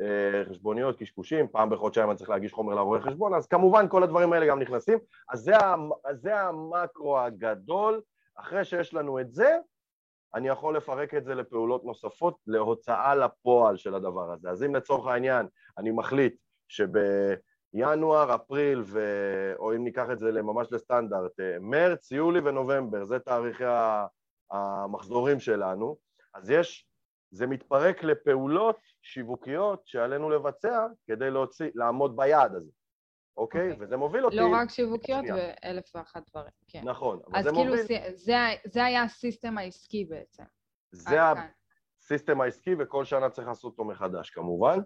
אה, 0.00 0.42
חשבוניות, 0.50 0.98
קשקושים, 0.98 1.48
פעם 1.48 1.70
בחודשיים 1.70 2.10
אני 2.10 2.16
צריך 2.16 2.30
להגיש 2.30 2.52
חומר 2.52 2.74
לרואה 2.74 3.00
חשבון, 3.00 3.34
אז 3.34 3.46
כמובן 3.46 3.88
כל 3.88 4.02
הדברים 4.02 4.32
האלה 4.32 4.46
גם 4.46 4.58
נכנסים, 4.58 4.98
אז 5.30 5.50
זה 6.12 6.40
המקרו 6.40 7.18
הגדול, 7.18 8.00
אחרי 8.36 8.64
שיש 8.64 8.94
לנו 8.94 9.20
את 9.20 9.32
זה, 9.32 9.58
אני 10.34 10.48
יכול 10.48 10.76
לפרק 10.76 11.14
את 11.14 11.24
זה 11.24 11.34
לפעולות 11.34 11.84
נוספות, 11.84 12.36
להוצאה 12.46 13.14
לפועל 13.14 13.76
של 13.76 13.94
הדבר 13.94 14.32
הזה. 14.32 14.50
אז 14.50 14.62
אם 14.62 14.74
לצורך 14.74 15.06
העניין 15.06 15.46
אני 15.78 15.90
מחליט 15.90 16.36
שבינואר, 16.68 18.34
אפריל, 18.34 18.82
ו... 18.86 19.00
או 19.58 19.76
אם 19.76 19.84
ניקח 19.84 20.06
את 20.12 20.18
זה 20.18 20.42
ממש 20.42 20.68
לסטנדרט, 20.70 21.40
אה, 21.40 21.56
מרץ, 21.60 22.10
יולי 22.12 22.40
ונובמבר, 22.40 23.04
זה 23.04 23.18
תאריכי 23.18 23.64
המחזורים 24.50 25.40
שלנו, 25.40 25.96
אז 26.34 26.50
יש, 26.50 26.86
זה 27.30 27.46
מתפרק 27.46 28.04
לפעולות 28.04 28.76
שיווקיות 29.02 29.82
שעלינו 29.84 30.30
לבצע 30.30 30.86
כדי 31.06 31.30
להוציא, 31.30 31.70
לעמוד 31.74 32.16
ביעד 32.16 32.54
הזה, 32.54 32.70
אוקיי? 33.36 33.70
אוקיי. 33.70 33.86
וזה 33.86 33.96
מוביל 33.96 34.24
אותי... 34.24 34.36
לא 34.36 34.48
רק 34.52 34.70
שיווקיות. 34.70 35.24
ואלף 35.28 35.92
ואחת 35.94 36.30
דברים, 36.30 36.52
כן. 36.68 36.80
נכון, 36.84 37.20
אבל 37.26 37.38
אז 37.38 37.44
זה 37.44 37.50
כאילו, 37.50 37.64
מוביל... 37.64 37.82
סי- 37.86 38.16
זה, 38.16 38.36
זה 38.64 38.84
היה 38.84 39.02
הסיסטם 39.02 39.58
העסקי 39.58 40.04
בעצם. 40.04 40.44
זה. 40.92 41.18
הסיסטם 42.00 42.40
העסקי 42.40 42.74
וכל 42.78 43.04
שנה 43.04 43.30
צריך 43.30 43.48
לעשות 43.48 43.72
אותו 43.72 43.84
מחדש 43.84 44.30
כמובן. 44.30 44.78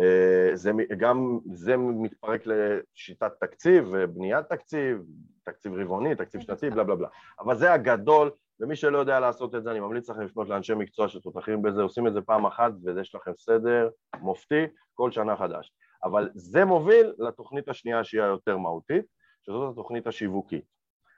אה, 0.00 0.56
זה 0.56 0.70
גם 0.96 1.38
זה 1.52 1.76
מתפרק 1.76 2.42
לשיטת 2.46 3.32
תקציב 3.40 3.88
ובניית 3.92 4.46
תקציב, 4.48 5.02
תקציב 5.42 5.72
רבעוני, 5.74 6.14
תקציב 6.14 6.40
שנתי, 6.40 6.70
בלה 6.70 6.84
בלה 6.84 6.96
בלה. 6.96 7.08
אבל 7.40 7.56
זה 7.56 7.72
הגדול, 7.72 8.30
ומי 8.60 8.76
שלא 8.76 8.98
יודע 8.98 9.20
לעשות 9.20 9.54
את 9.54 9.62
זה, 9.62 9.70
אני 9.70 9.80
ממליץ 9.80 10.10
לכם 10.10 10.20
לפנות 10.20 10.48
לאנשי 10.48 10.74
מקצוע 10.74 11.08
שתותחים 11.08 11.62
בזה, 11.62 11.82
עושים 11.82 12.06
את 12.06 12.12
זה 12.12 12.20
פעם 12.20 12.46
אחת 12.46 12.72
ויש 12.84 13.14
לכם 13.14 13.32
סדר 13.36 13.88
מופתי 14.20 14.64
כל 14.94 15.10
שנה 15.10 15.36
חדש. 15.36 15.72
אבל 16.04 16.30
זה 16.34 16.64
מוביל 16.64 17.12
לתוכנית 17.18 17.68
השנייה 17.68 18.04
שהיא 18.04 18.22
היותר 18.22 18.56
מהותית, 18.56 19.04
שזאת 19.42 19.72
התוכנית 19.72 20.06
השיווקית. 20.06 20.64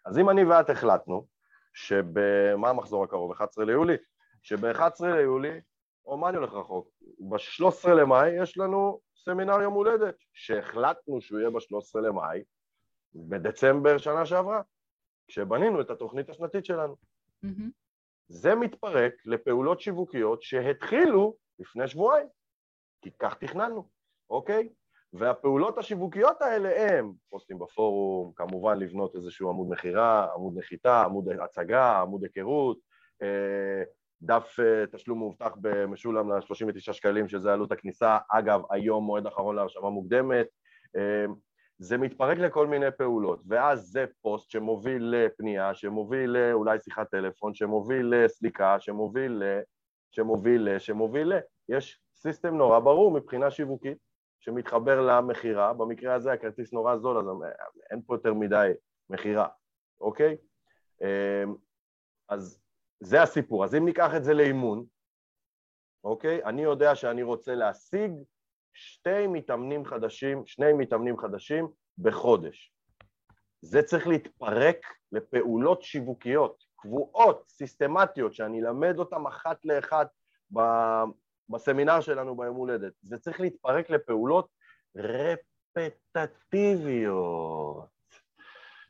אז 0.04 0.18
אם 0.18 0.30
אני 0.30 0.44
ואת 0.44 0.70
החלטנו, 0.70 1.26
שמה 1.74 2.70
המחזור 2.70 3.04
הקרוב? 3.04 3.32
11 3.32 3.64
ליולי? 3.64 3.96
שב-11 4.42 5.06
ליולי, 5.06 5.60
או 6.06 6.16
מה 6.16 6.28
אני 6.28 6.36
הולך 6.36 6.52
רחוק? 6.52 6.88
ב-13 7.18 7.88
למאי 7.88 8.42
יש 8.42 8.58
לנו 8.58 9.00
סמינר 9.16 9.62
יום 9.62 9.74
הולדת, 9.74 10.14
שהחלטנו 10.32 11.20
שהוא 11.20 11.38
יהיה 11.38 11.50
ב-13 11.50 12.00
למאי, 12.00 12.42
בדצמבר 13.14 13.98
שנה 13.98 14.26
שעברה, 14.26 14.60
כשבנינו 15.28 15.80
את 15.80 15.90
התוכנית 15.90 16.30
השנתית 16.30 16.64
שלנו. 16.64 16.96
מהמם. 17.42 17.70
זה 18.28 18.54
מתפרק 18.54 19.14
לפעולות 19.24 19.80
שיווקיות 19.80 20.42
שהתחילו 20.42 21.36
לפני 21.58 21.88
שבועיים, 21.88 22.26
כי 23.02 23.10
כך 23.18 23.34
תכננו, 23.34 23.88
אוקיי? 24.32 24.68
והפעולות 25.12 25.78
השיווקיות 25.78 26.42
האלה 26.42 26.98
הם 26.98 27.12
פוסטים 27.30 27.58
בפורום, 27.58 28.32
כמובן 28.36 28.78
לבנות 28.78 29.16
איזשהו 29.16 29.48
עמוד 29.48 29.70
מכירה, 29.70 30.28
עמוד 30.34 30.58
נחיתה, 30.58 31.02
עמוד 31.02 31.28
הצגה, 31.28 32.00
עמוד 32.00 32.22
היכרות, 32.22 32.78
אה, 33.22 33.82
דף 34.22 34.56
אה, 34.60 34.86
תשלום 34.86 35.18
מאובטח 35.18 35.56
במשולם 35.60 36.32
ל-39 36.32 36.92
שקלים, 36.92 37.28
שזה 37.28 37.52
עלות 37.52 37.72
הכניסה. 37.72 38.18
אגב, 38.30 38.62
היום 38.70 39.04
מועד 39.04 39.26
אחרון 39.26 39.56
להרשמה 39.56 39.90
מוקדמת. 39.90 40.46
אה, 40.96 41.24
זה 41.78 41.98
מתפרק 41.98 42.38
לכל 42.38 42.66
מיני 42.66 42.90
פעולות, 42.98 43.42
ואז 43.48 43.80
זה 43.80 44.04
פוסט 44.22 44.50
שמוביל 44.50 45.14
לפנייה, 45.16 45.74
שמוביל 45.74 46.30
לאולי 46.30 46.78
שיחת 46.84 47.10
טלפון, 47.10 47.54
שמוביל 47.54 48.14
לסליקה, 48.14 48.76
שמוביל 48.80 49.32
ל... 49.32 49.60
שמוביל 50.10 50.68
ל... 50.68 50.78
שמוביל 50.78 51.34
ל... 51.34 51.38
יש 51.68 52.00
סיסטם 52.16 52.54
נורא 52.54 52.78
ברור 52.78 53.10
מבחינה 53.10 53.50
שיווקית 53.50 54.11
שמתחבר 54.42 55.00
למכירה, 55.00 55.72
במקרה 55.72 56.14
הזה 56.14 56.32
הכרטיס 56.32 56.72
נורא 56.72 56.96
זול, 56.96 57.18
אז 57.18 57.26
אין 57.90 58.02
פה 58.06 58.14
יותר 58.14 58.34
מדי 58.34 58.72
מכירה, 59.10 59.48
אוקיי? 60.00 60.36
אמ, 61.02 61.54
אז 62.28 62.62
זה 63.00 63.22
הסיפור. 63.22 63.64
אז 63.64 63.74
אם 63.74 63.84
ניקח 63.84 64.10
את 64.16 64.24
זה 64.24 64.34
לאימון, 64.34 64.84
אוקיי? 66.04 66.44
אני 66.44 66.62
יודע 66.62 66.94
שאני 66.94 67.22
רוצה 67.22 67.54
להשיג 67.54 68.12
שתי 68.74 69.26
מתאמנים 69.26 69.84
חדשים, 69.84 70.46
שני 70.46 70.72
מתאמנים 70.72 71.18
חדשים 71.18 71.68
בחודש. 71.98 72.74
זה 73.60 73.82
צריך 73.82 74.06
להתפרק 74.06 74.86
לפעולות 75.12 75.82
שיווקיות, 75.82 76.64
קבועות, 76.76 77.44
סיסטמטיות, 77.48 78.34
שאני 78.34 78.60
אלמד 78.60 78.98
אותן 78.98 79.26
אחת 79.28 79.64
לאחת 79.64 80.08
בסמינר 81.52 82.00
שלנו 82.00 82.36
ביום 82.36 82.56
הולדת. 82.56 82.92
זה 83.02 83.18
צריך 83.18 83.40
להתפרק 83.40 83.90
לפעולות 83.90 84.48
רפטטיביות, 85.76 87.12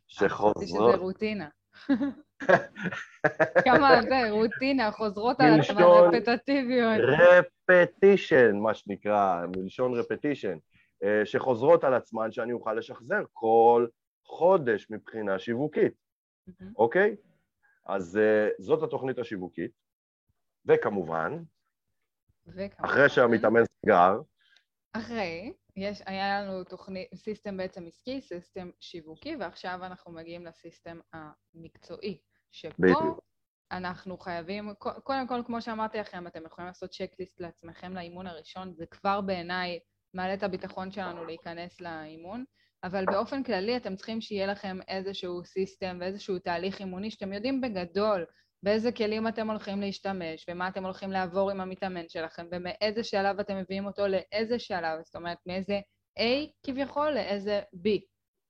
שחוזרות... 0.07 0.57
חשבתי 0.57 0.67
שזה 0.67 0.97
רוטינה. 0.97 1.49
כמה 3.65 4.03
זה, 4.03 4.31
רוטינה, 4.31 4.91
חוזרות 4.91 5.41
על 5.41 5.61
עצמן, 5.61 5.83
רפטטיביות. 5.83 7.01
רפטישן, 7.69 8.57
מה 8.57 8.75
שנקרא, 8.75 9.47
מלשון 9.57 9.95
רפטישן, 9.95 10.57
אה, 11.05 11.23
שחוזרות 11.27 11.85
על 11.85 11.95
עצמן 11.95 12.33
שאני 12.33 12.53
אוכל 12.53 12.75
לשחזר 12.75 13.23
כל 13.33 13.87
חודש 14.25 14.87
מבחינה 14.91 15.39
שיווקית, 15.39 15.93
אוקיי? 16.77 17.17
אז 17.87 18.17
אה, 18.17 18.49
זאת 18.59 18.83
התוכנית 18.83 19.19
השיווקית, 19.19 19.71
וכמובן, 20.67 21.43
אחרי 22.79 23.09
שהמתאמן 23.09 23.63
סגר, 23.65 24.21
אחרי, 24.93 25.53
יש, 25.77 26.03
היה 26.07 26.43
לנו 26.43 26.65
תוכנית, 26.65 27.09
system 27.15 27.57
בעצם 27.57 27.87
עסקי, 27.87 28.21
system 28.21 28.71
שיווקי, 28.81 29.37
ועכשיו 29.37 29.81
אנחנו 29.83 30.13
מגיעים 30.13 30.47
ל 30.47 30.55
system 30.55 31.01
המקצועי, 31.13 32.21
שפה 32.51 32.75
בדיוק. 32.79 33.21
אנחנו 33.73 34.19
חייבים, 34.19 34.75
קודם 34.79 35.27
כל, 35.27 35.43
כמו 35.47 35.63
שאמרתי 35.63 35.99
לכם, 35.99 36.27
אתם 36.27 36.47
יכולים 36.47 36.67
לעשות 36.67 36.91
checklist 36.91 37.41
לעצמכם 37.41 37.95
לאימון 37.95 38.27
הראשון, 38.27 38.75
זה 38.75 38.87
כבר 38.87 39.21
בעיניי 39.21 39.79
מעלה 40.15 40.35
את 40.35 40.43
הביטחון 40.43 40.91
שלנו 40.91 41.25
להיכנס 41.25 41.81
לאימון, 41.81 42.45
אבל 42.85 43.05
באופן 43.07 43.43
כללי 43.43 43.77
אתם 43.77 43.97
צריכים 43.97 44.21
שיהיה 44.21 44.47
לכם 44.47 44.79
איזשהו 44.89 45.45
סיסטם 45.45 45.99
ואיזשהו 46.01 46.39
תהליך 46.39 46.81
אימוני 46.81 47.11
שאתם 47.11 47.33
יודעים 47.33 47.61
בגדול 47.61 48.27
באיזה 48.63 48.93
כלים 48.93 49.29
אתם 49.29 49.51
הולכים 49.51 49.81
להשתמש, 49.81 50.47
ומה 50.51 50.69
אתם 50.69 50.85
הולכים 50.85 51.13
לעבור 51.13 51.51
עם 51.51 51.61
המתאמן 51.61 52.09
שלכם, 52.09 52.47
ומאיזה 52.53 53.05
שלב 53.05 53.41
אתם 53.41 53.57
מביאים 53.57 53.87
אותו 53.87 54.07
לאיזה 54.07 54.59
שלב, 54.59 55.03
זאת 55.03 55.17
אומרת, 55.17 55.39
מאיזה 55.47 55.81
A 56.19 56.23
כביכול 56.67 57.11
לאיזה 57.11 57.61
B, 57.75 57.89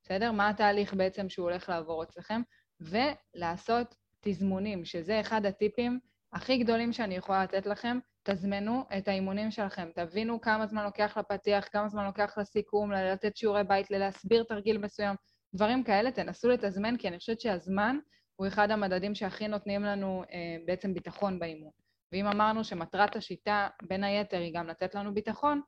בסדר? 0.02 0.32
מה 0.32 0.48
התהליך 0.48 0.94
בעצם 0.94 1.28
שהוא 1.28 1.50
הולך 1.50 1.68
לעבור 1.68 2.02
אצלכם, 2.02 2.42
ולעשות 2.80 3.94
תזמונים, 4.20 4.84
שזה 4.84 5.20
אחד 5.20 5.46
הטיפים 5.46 5.98
הכי 6.32 6.58
גדולים 6.58 6.92
שאני 6.92 7.14
יכולה 7.16 7.44
לתת 7.44 7.66
לכם, 7.66 7.98
תזמנו 8.22 8.84
את 8.98 9.08
האימונים 9.08 9.50
שלכם, 9.50 9.88
תבינו 9.94 10.40
כמה 10.40 10.66
זמן 10.66 10.84
לוקח 10.84 11.18
לפתיח, 11.18 11.68
כמה 11.72 11.88
זמן 11.88 12.04
לוקח 12.04 12.38
לסיכום, 12.38 12.92
לתת 12.92 13.36
שיעורי 13.36 13.64
בית, 13.64 13.90
להסביר 13.90 14.44
תרגיל 14.44 14.78
מסוים, 14.78 15.16
דברים 15.54 15.84
כאלה, 15.84 16.10
תנסו 16.10 16.48
לתזמן, 16.48 16.96
כי 16.96 17.08
אני 17.08 17.18
חושבת 17.18 17.40
שהזמן 17.40 17.98
הוא 18.36 18.46
אחד 18.46 18.70
המדדים 18.70 19.14
שהכי 19.14 19.48
נותנים 19.48 19.82
לנו 19.82 20.24
אה, 20.32 20.56
בעצם 20.66 20.94
ביטחון 20.94 21.38
באימון. 21.38 21.70
ואם 22.12 22.26
אמרנו 22.26 22.64
שמטרת 22.64 23.16
השיטה, 23.16 23.68
בין 23.82 24.04
היתר, 24.04 24.38
היא 24.38 24.54
גם 24.54 24.66
לתת 24.66 24.94
לנו 24.94 25.14
ביטחון, 25.14 25.60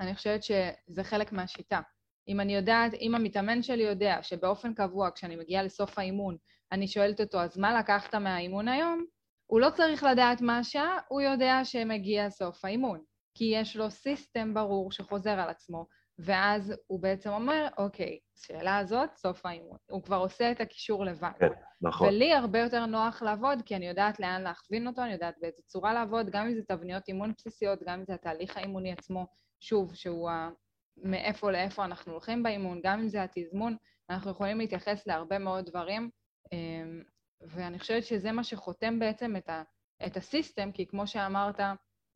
אני 0.00 0.14
חושבת 0.14 0.42
שזה 0.42 1.04
חלק 1.04 1.32
מהשיטה. 1.32 1.80
אם 2.28 2.40
אני 2.40 2.54
יודעת, 2.54 2.94
אם 2.94 3.14
המתאמן 3.14 3.62
שלי 3.62 3.82
יודע 3.82 4.22
שבאופן 4.22 4.74
קבוע, 4.74 5.10
כשאני 5.14 5.36
מגיעה 5.36 5.62
לסוף 5.62 5.98
האימון, 5.98 6.36
אני 6.72 6.88
שואלת 6.88 7.20
אותו, 7.20 7.40
אז 7.40 7.58
מה 7.58 7.78
לקחת 7.78 8.14
מהאימון 8.14 8.68
היום? 8.68 9.04
הוא 9.46 9.60
לא 9.60 9.70
צריך 9.70 10.02
לדעת 10.02 10.40
מה 10.40 10.58
השעה, 10.58 10.98
הוא 11.08 11.20
יודע 11.20 11.64
שמגיע 11.64 12.30
סוף 12.30 12.64
האימון. 12.64 13.00
כי 13.34 13.44
יש 13.44 13.76
לו 13.76 13.90
סיסטם 13.90 14.54
ברור 14.54 14.92
שחוזר 14.92 15.30
על 15.30 15.50
עצמו, 15.50 15.86
ואז 16.18 16.74
הוא 16.86 17.00
בעצם 17.00 17.30
אומר, 17.30 17.68
אוקיי, 17.78 18.18
שאלה 18.34 18.78
הזאת, 18.78 19.16
סוף 19.16 19.46
האימון. 19.46 19.76
הוא 19.90 20.02
כבר 20.02 20.16
עושה 20.16 20.50
את 20.50 20.60
הקישור 20.60 21.04
לבד. 21.04 21.30
כן, 21.38 21.48
נכון. 21.82 22.08
ולי 22.08 22.32
הרבה 22.32 22.58
יותר 22.58 22.86
נוח 22.86 23.22
לעבוד, 23.22 23.62
כי 23.66 23.76
אני 23.76 23.88
יודעת 23.88 24.20
לאן 24.20 24.42
להכווין 24.42 24.86
אותו, 24.86 25.02
אני 25.02 25.12
יודעת 25.12 25.34
באיזה 25.40 25.62
צורה 25.66 25.92
לעבוד, 25.92 26.30
גם 26.30 26.46
אם 26.46 26.54
זה 26.54 26.60
תבניות 26.68 27.08
אימון 27.08 27.32
בסיסיות, 27.36 27.78
גם 27.86 27.98
אם 27.98 28.04
זה 28.04 28.14
התהליך 28.14 28.56
האימוני 28.56 28.92
עצמו, 28.92 29.26
שוב, 29.60 29.94
שהוא 29.94 30.30
ה... 30.30 30.50
מאיפה 30.96 31.52
לאיפה 31.52 31.84
אנחנו 31.84 32.12
הולכים 32.12 32.42
באימון, 32.42 32.80
גם 32.84 33.00
אם 33.00 33.08
זה 33.08 33.22
התזמון, 33.22 33.76
אנחנו 34.10 34.30
יכולים 34.30 34.58
להתייחס 34.58 35.06
להרבה 35.06 35.38
מאוד 35.38 35.66
דברים, 35.66 36.10
אמ, 36.52 37.02
ואני 37.40 37.78
חושבת 37.78 38.04
שזה 38.04 38.32
מה 38.32 38.44
שחותם 38.44 38.98
בעצם 38.98 39.36
את, 39.36 39.48
ה... 39.48 39.62
את 40.06 40.16
הסיסטם, 40.16 40.72
כי 40.72 40.86
כמו 40.86 41.06
שאמרת, 41.06 41.60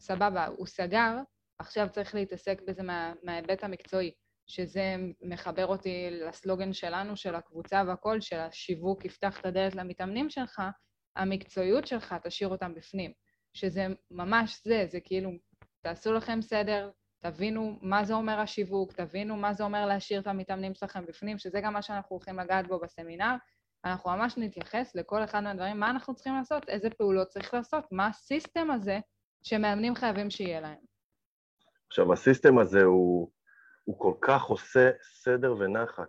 סבבה, 0.01 0.47
הוא 0.47 0.67
סגר, 0.67 1.17
עכשיו 1.59 1.88
צריך 1.90 2.14
להתעסק 2.14 2.61
בזה 2.66 2.83
מה, 2.83 3.12
מההיבט 3.23 3.64
המקצועי, 3.64 4.12
שזה 4.47 4.97
מחבר 5.23 5.66
אותי 5.66 6.09
לסלוגן 6.11 6.73
שלנו, 6.73 7.16
של 7.16 7.35
הקבוצה 7.35 7.83
והכל, 7.87 8.21
של 8.21 8.38
השיווק 8.38 9.05
יפתח 9.05 9.40
את 9.40 9.47
הדלת 9.47 9.75
למתאמנים 9.75 10.31
שלך, 10.31 10.62
המקצועיות 11.16 11.87
שלך 11.87 12.14
תשאיר 12.23 12.49
אותם 12.49 12.75
בפנים. 12.75 13.12
שזה 13.55 13.87
ממש 14.11 14.61
זה, 14.64 14.87
זה 14.90 15.01
כאילו, 15.01 15.31
תעשו 15.81 16.12
לכם 16.12 16.42
סדר, 16.42 16.90
תבינו 17.18 17.79
מה 17.83 18.05
זה 18.05 18.14
אומר 18.14 18.38
השיווק, 18.40 18.92
תבינו 18.92 19.37
מה 19.37 19.55
זה 19.55 19.64
אומר 19.64 19.87
להשאיר 19.87 20.21
את 20.21 20.27
המתאמנים 20.27 20.75
שלכם 20.75 21.07
בפנים, 21.07 21.38
שזה 21.38 21.61
גם 21.61 21.73
מה 21.73 21.83
שאנחנו 21.83 22.16
הולכים 22.16 22.38
לגעת 22.38 22.66
בו 22.66 22.81
בסמינר. 22.81 23.35
אנחנו 23.85 24.11
ממש 24.11 24.35
נתייחס 24.37 24.94
לכל 24.94 25.25
אחד 25.25 25.40
מהדברים, 25.40 25.81
מה 25.81 25.90
אנחנו 25.90 26.14
צריכים 26.14 26.35
לעשות, 26.35 26.68
איזה 26.68 26.90
פעולות 26.90 27.29
צריך 27.29 27.55
לעשות, 27.55 27.85
מה 27.92 28.07
הסיסטם 28.07 28.71
הזה 28.71 28.99
שמאמנים 29.42 29.94
חייבים 29.94 30.31
שיהיה 30.31 30.61
להם. 30.61 30.88
עכשיו, 31.88 32.12
הסיסטם 32.12 32.59
הזה 32.59 32.83
הוא, 32.83 33.31
הוא 33.85 33.98
כל 33.98 34.14
כך 34.20 34.44
עושה 34.44 34.90
סדר 35.03 35.55
ונחת, 35.59 36.09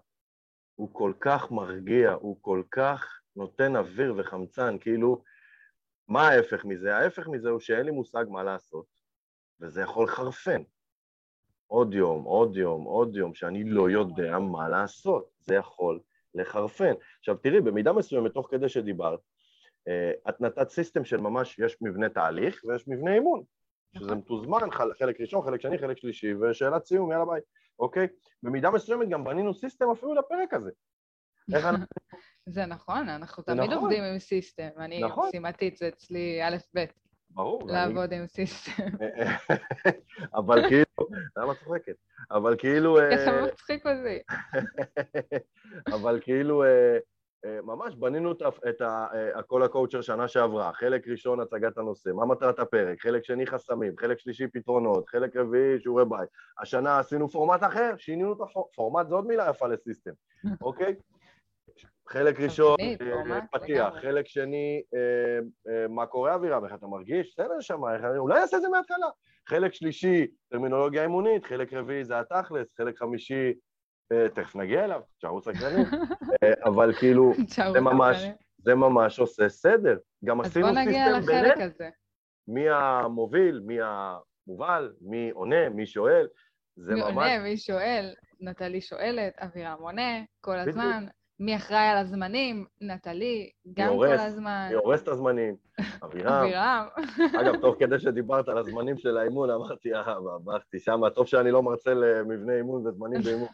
הוא 0.75 0.89
כל 0.93 1.13
כך 1.19 1.51
מרגיע, 1.51 2.11
הוא 2.11 2.37
כל 2.41 2.63
כך 2.71 3.21
נותן 3.35 3.75
אוויר 3.75 4.13
וחמצן, 4.17 4.77
כאילו, 4.81 5.23
מה 6.07 6.27
ההפך 6.27 6.65
מזה? 6.65 6.97
ההפך 6.97 7.27
מזה 7.27 7.49
הוא 7.49 7.59
שאין 7.59 7.85
לי 7.85 7.91
מושג 7.91 8.25
מה 8.29 8.43
לעשות, 8.43 8.85
וזה 9.61 9.81
יכול 9.81 10.03
לחרפן. 10.03 10.61
עוד 11.67 11.93
יום, 11.93 12.23
עוד 12.23 12.57
יום, 12.57 12.83
עוד 12.83 13.15
יום, 13.15 13.33
שאני 13.33 13.63
לא 13.63 13.89
יודע 13.89 14.39
מה 14.39 14.69
לעשות, 14.69 15.29
זה 15.39 15.55
יכול 15.55 15.99
לחרפן. 16.35 16.93
עכשיו 17.19 17.37
תראי, 17.37 17.61
במידה 17.61 17.93
מסוימת, 17.93 18.33
תוך 18.33 18.47
כדי 18.51 18.69
שדיברת, 18.69 19.19
אה, 19.87 20.11
את 20.29 20.41
נתת 20.41 20.69
system 20.69 21.05
של 21.05 21.17
ממש, 21.17 21.59
יש 21.59 21.77
מבנה 21.81 22.09
תהליך 22.09 22.61
ויש 22.65 22.87
מבנה 22.87 23.13
אימון. 23.13 23.43
שזה 23.95 24.05
נכון. 24.05 24.17
מתוזמן, 24.17 24.57
חלק 24.99 25.21
ראשון, 25.21 25.45
חלק 25.45 25.61
שני, 25.61 25.77
חלק 25.77 25.97
שלישי, 25.97 26.33
ושאלת 26.33 26.85
סיום, 26.85 27.11
יאללה 27.11 27.25
ביי, 27.25 27.41
אוקיי? 27.79 28.07
במידה 28.43 28.71
מסוימת 28.71 29.09
גם 29.09 29.23
בנינו 29.23 29.53
system 29.53 29.89
אפילו 29.91 30.15
לפרק 30.15 30.53
הזה. 30.53 30.71
איך 31.53 31.65
אנחנו... 31.65 31.85
זה 32.55 32.65
נכון, 32.65 33.09
אנחנו 33.09 33.43
תמיד 33.43 33.59
נכון. 33.59 33.73
עובדים 33.73 34.03
עם 34.03 34.19
system. 34.19 34.69
אני 34.77 35.03
נכון. 35.03 35.27
משימתית, 35.27 35.77
זה 35.77 35.87
אצלי 35.87 36.43
א'-ב'. 36.43 36.85
ברור. 37.29 37.67
לעבוד 37.67 38.13
עם 38.13 38.27
סיסטם. 38.27 38.83
אבל 40.39 40.69
כאילו, 40.69 41.09
למה 41.37 41.55
צוחקת? 41.55 41.95
אבל 42.31 42.55
כאילו... 42.59 42.97
ככה 43.11 43.31
אה, 43.31 43.45
מצחיק 43.45 43.85
אותי. 43.85 44.19
אבל 45.95 46.19
כאילו, 46.21 46.63
אה, 46.63 46.97
ממש 47.45 47.95
בנינו 47.95 48.31
את 48.31 48.81
הכל 49.35 49.63
הקואוצ'ר 49.63 50.01
שנה 50.01 50.27
שעברה, 50.27 50.73
חלק 50.73 51.07
ראשון 51.07 51.39
הצגת 51.39 51.77
הנושא, 51.77 52.09
מה 52.09 52.25
מטרת 52.25 52.59
הפרק, 52.59 53.01
חלק 53.01 53.23
שני 53.23 53.47
חסמים, 53.47 53.93
חלק 53.99 54.19
שלישי 54.19 54.47
פתרונות, 54.47 55.09
חלק 55.09 55.35
רביעי 55.35 55.79
שיעורי 55.79 56.05
בית. 56.05 56.29
השנה 56.59 56.99
עשינו 56.99 57.29
פורמט 57.29 57.63
אחר, 57.63 57.93
שינינו 57.97 58.33
את 58.33 58.37
הפורמט, 58.41 59.07
זו 59.07 59.15
עוד 59.15 59.27
מילה 59.27 59.49
יפה 59.49 59.67
לסיסטם, 59.67 60.11
אוקיי? 60.61 60.95
חלק 62.09 62.39
ראשון, 62.39 62.75
אה, 62.79 63.39
פתיח, 63.51 63.93
חלק 64.01 64.27
שני, 64.27 64.81
אה, 64.95 65.87
מה 65.89 66.05
קורה 66.05 66.35
אבירם, 66.35 66.65
איך 66.65 66.73
אתה 66.73 66.87
מרגיש? 66.87 67.33
בסדר 67.39 67.59
שם, 67.59 67.81
אולי 68.17 68.39
נעשה 68.39 68.57
את 68.57 68.61
זה 68.61 68.69
מההתחלה. 68.69 69.07
חלק 69.49 69.73
שלישי, 69.73 70.27
טרמינולוגיה 70.49 71.03
אימונית, 71.03 71.45
חלק 71.45 71.73
רביעי 71.73 72.05
זה 72.05 72.19
התכלס, 72.19 72.67
חלק 72.77 72.97
חמישי, 72.97 73.53
תכף 74.33 74.55
נגיע 74.55 74.85
אליו, 74.85 75.01
תשארו 75.17 75.41
סקרנים, 75.41 75.85
אבל 76.69 76.93
כאילו, 76.93 77.33
זה 77.73 77.81
ממש, 77.81 78.17
זה 78.57 78.75
ממש 78.75 79.19
עושה 79.19 79.49
סדר. 79.49 79.97
גם 80.25 80.41
עשינו 80.41 80.67
סיסטם 80.67 81.21
בינינו. 81.25 81.65
מי 82.47 82.69
המוביל, 82.69 83.61
מי 83.65 83.77
המובל, 83.81 84.93
מי 85.01 85.29
עונה, 85.29 85.69
מי 85.69 85.85
שואל, 85.85 86.27
זה 86.75 86.93
מי 86.93 87.01
ממש... 87.01 87.09
מי 87.09 87.15
עונה, 87.15 87.39
מי 87.43 87.57
שואל. 87.57 88.13
נטלי 88.41 88.81
שואלת, 88.81 89.33
אבירם 89.37 89.77
עונה, 89.79 90.23
כל. 90.41 90.57
הזמן. 90.57 91.05
מי 91.39 91.55
אחראי 91.55 91.87
על 91.87 91.97
הזמנים? 91.97 92.65
נטלי, 92.81 93.49
גם 93.73 93.87
הורס, 93.89 94.09
כל 94.09 94.25
הזמן. 94.25 94.67
היא 94.69 94.77
הורסת 94.77 95.03
את 95.03 95.07
הזמנים. 95.07 95.55
אבירם, 96.05 96.33
אבירם. 96.33 96.85
אגב, 97.39 97.61
תוך 97.61 97.75
כדי 97.79 97.99
שדיברת 97.99 98.47
על 98.47 98.57
הזמנים 98.57 98.97
של 98.97 99.17
האימון, 99.17 99.49
אמרתי, 99.49 99.93
אה, 99.93 100.19
ברחתי 100.43 100.79
שמה, 100.79 101.09
טוב 101.09 101.27
שאני 101.27 101.51
לא 101.51 101.63
מרצה 101.63 101.93
למבנה 101.93 102.53
אימון 102.53 102.87
וזמנים 102.87 103.21
באימון. 103.21 103.47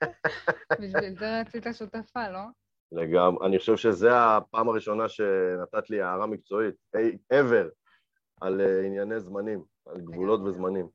בשביל 0.80 1.18
זה 1.18 1.40
רצית 1.40 1.66
שותפה, 1.72 2.28
לא? 2.28 2.40
לגמרי. 2.92 3.46
אני 3.46 3.58
חושב 3.58 3.76
שזו 3.76 4.10
הפעם 4.10 4.68
הראשונה 4.68 5.08
שנתת 5.08 5.90
לי 5.90 6.02
הערה 6.02 6.26
מקצועית, 6.26 6.74
ever, 7.32 7.68
על 8.40 8.60
אה, 8.60 8.86
ענייני 8.86 9.20
זמנים, 9.20 9.62
על 9.86 10.00
גבולות 10.00 10.40
וזמנים. 10.40 10.88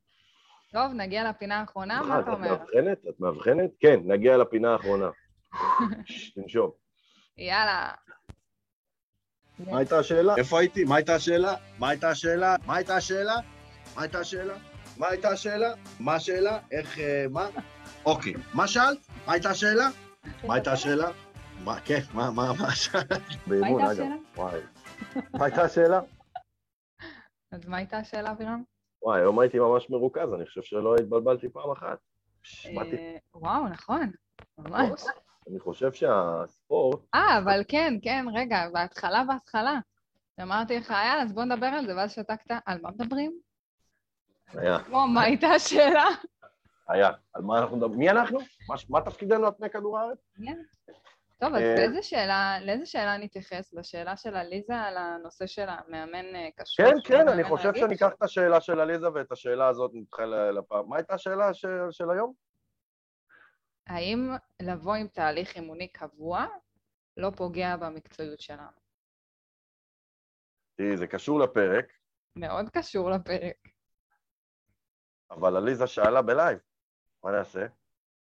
טוב, 0.72 0.92
נגיע 0.94 1.30
לפינה 1.30 1.60
האחרונה, 1.60 2.02
מה 2.02 2.16
אה, 2.16 2.20
אתה 2.20 2.30
את 2.30 2.36
אומר? 2.36 2.50
מאבחנת? 2.50 2.98
את 3.10 3.20
מאבחנת? 3.20 3.70
כן, 3.80 4.00
נגיע 4.06 4.38
לפינה 4.38 4.72
האחרונה. 4.72 5.10
תנשום. 6.36 6.72
יאללה. 7.38 7.92
מה 9.60 9.78
הייתה 9.78 10.00
השאלה? 10.00 10.36
איפה 10.38 10.60
הייתי? 10.60 10.84
מה 10.84 10.96
הייתה 10.96 11.16
השאלה? 11.16 11.56
מה 11.80 11.90
הייתה 11.90 12.10
השאלה? 12.10 12.56
מה 12.66 12.76
הייתה 12.76 12.96
השאלה? 12.98 13.36
מה 13.96 14.02
הייתה 14.02 14.20
השאלה? 14.20 14.58
מה 14.98 15.08
הייתה 15.08 15.30
השאלה? 15.30 15.74
מה 16.00 16.16
השאלה? 16.16 16.60
איך, 16.72 17.00
אה, 17.00 17.26
מה? 17.30 17.48
אוקיי, 18.06 18.34
מה 18.54 18.68
שאלת? 18.68 18.98
מה 19.28 19.34
הייתה 19.34 19.50
השאלה? 19.50 19.88
מה 20.48 20.54
הייתה 20.56 20.72
השאלה? 20.72 21.08
מה, 21.64 21.80
כן, 21.82 22.00
מה, 22.14 22.32
מה, 22.32 22.44
מה 22.62 22.72
שאלת? 22.76 23.22
באימון, 23.48 23.82
הייתה 23.82 23.92
אגב. 23.92 24.12
השאלה? 24.12 24.16
וואי. 24.36 24.60
מה 25.34 25.46
הייתה 25.46 25.62
השאלה? 25.64 26.00
אז 27.52 27.66
מה 27.68 27.78
הייתה 27.78 27.98
השאלה, 27.98 28.32
אבירם? 28.32 28.64
וואי, 29.02 29.20
היום 29.20 29.40
הייתי 29.40 29.60
ממש 29.60 29.90
מרוכז, 29.90 30.34
אני 30.36 30.46
חושב 30.46 30.62
שלא 30.64 30.96
התבלבלתי 30.96 31.50
פעם 31.50 31.72
אחת. 31.72 31.98
ש- 32.44 32.68
באתי- 32.76 32.96
אה, 32.98 33.18
וואו, 33.34 33.68
נכון, 33.68 34.12
ממש. 34.58 35.02
אני 35.50 35.60
חושב 35.60 35.94
שהספורט, 35.94 37.00
אה, 37.16 37.38
אבל 37.38 37.64
כן, 37.68 37.94
כן, 38.02 38.26
רגע, 38.36 38.70
בהתחלה, 38.74 39.24
בהתחלה. 39.28 39.80
אמרתי 40.42 40.78
לך, 40.80 40.90
יאללה, 40.90 41.22
אז 41.24 41.34
בוא 41.34 41.44
נדבר 41.44 41.66
על 41.66 41.86
זה, 41.88 41.96
ואז 41.96 42.12
שתקת, 42.12 42.52
על 42.66 42.80
מה 42.82 42.90
מדברים? 42.92 43.40
היה, 44.54 44.80
כמו, 44.80 45.08
מה 45.08 45.22
הייתה 45.24 45.48
השאלה? 45.48 46.06
היה. 46.90 47.10
על 47.34 47.42
מה 47.42 47.60
אנחנו 47.60 47.78
מדברים? 47.78 48.00
מי 48.00 48.10
אנחנו? 48.10 48.40
מה- 48.70 48.76
מה 48.90 49.02
תפקידנו 49.02 49.46
על 49.46 49.52
פני 49.58 49.70
כדור 49.70 50.00
הארץ? 50.00 50.18
טוב, 51.40 51.54
אז 51.56 51.62
אה, 51.62 51.76
באיזה 51.76 52.04
שאלה, 52.04 52.58
לאיזה 52.62 52.86
שאלה 52.86 53.18
נתייחס? 53.18 53.74
לשאלה 53.74 54.18
של 54.18 54.36
עליזה 54.36 54.76
על 54.76 54.98
הנושא 54.98 55.48
של 55.48 55.66
המאמן 55.68 56.36
אה, 56.36 56.50
קשור? 56.56 56.86
כן, 56.86 56.96
כן, 57.06 57.28
אני 57.30 57.44
חושב? 57.44 57.72
שאני 57.76 57.96
אקח 57.96 58.10
את 58.18 58.24
השאלה 58.24 58.62
של 58.62 58.80
עליזה 58.80 59.12
ואת 59.14 59.32
השאלה 59.32 59.68
הזאת 59.68 59.92
נדחה 59.94 60.26
לפעם. 60.26 60.90
מה 60.90 60.96
הייתה 60.96 61.14
השאלה 61.14 61.54
של 61.92 62.10
היום? 62.12 62.34
האם 63.90 64.30
לבוא 64.62 64.96
עם 64.96 65.08
תהליך 65.08 65.56
אימוני 65.56 65.88
קבוע 65.88 66.46
לא 67.18 67.32
פוגע 67.38 67.78
במקצועיות 67.78 68.40
שלנו? 68.40 68.78
תראי, 70.76 70.98
זה 70.98 71.08
קשור 71.08 71.40
לפרק, 71.40 71.86
מאוד 72.36 72.70
קשור 72.70 73.10
לפרק. 73.10 73.56
אבל 75.32 75.56
עליזה 75.56 75.88
שאלה 75.88 76.22
בלייב. 76.22 76.60
מה 77.24 77.32
נעשה? 77.32 77.66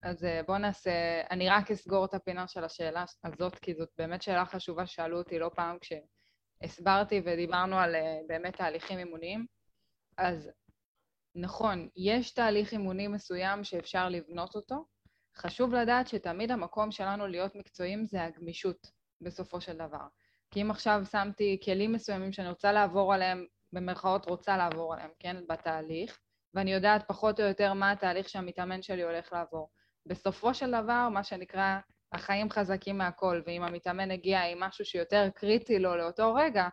אז 0.01 0.23
אה, 0.23 0.41
בואו 0.43 0.57
נעשה, 0.57 1.21
אני 1.31 1.49
רק 1.49 1.71
אסגור 1.71 2.05
את 2.05 2.13
הפינה 2.13 2.47
של 2.47 2.63
השאלה 2.63 3.03
הזאת, 3.23 3.59
כי 3.59 3.73
זאת 3.73 3.89
באמת 3.97 4.21
שאלה 4.21 4.45
חשובה 4.45 4.85
ששאלו 4.85 5.17
אותי 5.17 5.39
לא 5.39 5.51
פעם 5.55 5.77
כשהסברתי 5.79 7.21
ודיברנו 7.25 7.79
על 7.79 7.95
אה, 7.95 8.19
באמת 8.27 8.55
תהליכים 8.55 8.99
אימוניים. 8.99 9.45
אז 10.17 10.49
נכון, 11.35 11.89
יש 11.95 12.31
תהליך 12.31 12.71
אימוני 12.71 13.07
מסוים 13.07 13.63
שאפשר 13.63 14.09
לבנות 14.09 14.55
אותו. 14.55 14.85
חשוב 15.39 15.73
לדעת 15.73 16.07
שתמיד 16.07 16.51
המקום 16.51 16.91
שלנו 16.91 17.27
להיות 17.27 17.55
מקצועיים 17.55 18.05
זה 18.05 18.23
הגמישות, 18.23 18.91
בסופו 19.21 19.61
של 19.61 19.77
דבר. 19.77 20.07
כי 20.51 20.61
אם 20.61 20.71
עכשיו 20.71 21.01
שמתי 21.11 21.59
כלים 21.65 21.93
מסוימים 21.93 22.31
שאני 22.31 22.49
רוצה 22.49 22.71
לעבור 22.71 23.13
עליהם, 23.13 23.45
במרכאות 23.73 24.25
רוצה 24.25 24.57
לעבור 24.57 24.93
עליהם, 24.93 25.09
כן, 25.19 25.37
בתהליך, 25.49 26.19
ואני 26.53 26.73
יודעת 26.73 27.07
פחות 27.07 27.39
או 27.39 27.45
יותר 27.45 27.73
מה 27.73 27.91
התהליך 27.91 28.29
שהמתאמן 28.29 28.81
שלי 28.81 29.03
הולך 29.03 29.33
לעבור. 29.33 29.69
בסופו 30.05 30.53
של 30.53 30.71
דבר, 30.71 31.09
מה 31.09 31.23
שנקרא, 31.23 31.77
החיים 32.11 32.49
חזקים 32.49 32.97
מהכל, 32.97 33.41
ואם 33.45 33.63
המתאמן 33.63 34.11
הגיע 34.11 34.45
עם 34.45 34.59
משהו 34.59 34.85
שיותר 34.85 35.29
קריטי 35.35 35.79
לו 35.79 35.95
לאותו 35.95 36.33
רגע, 36.33 36.67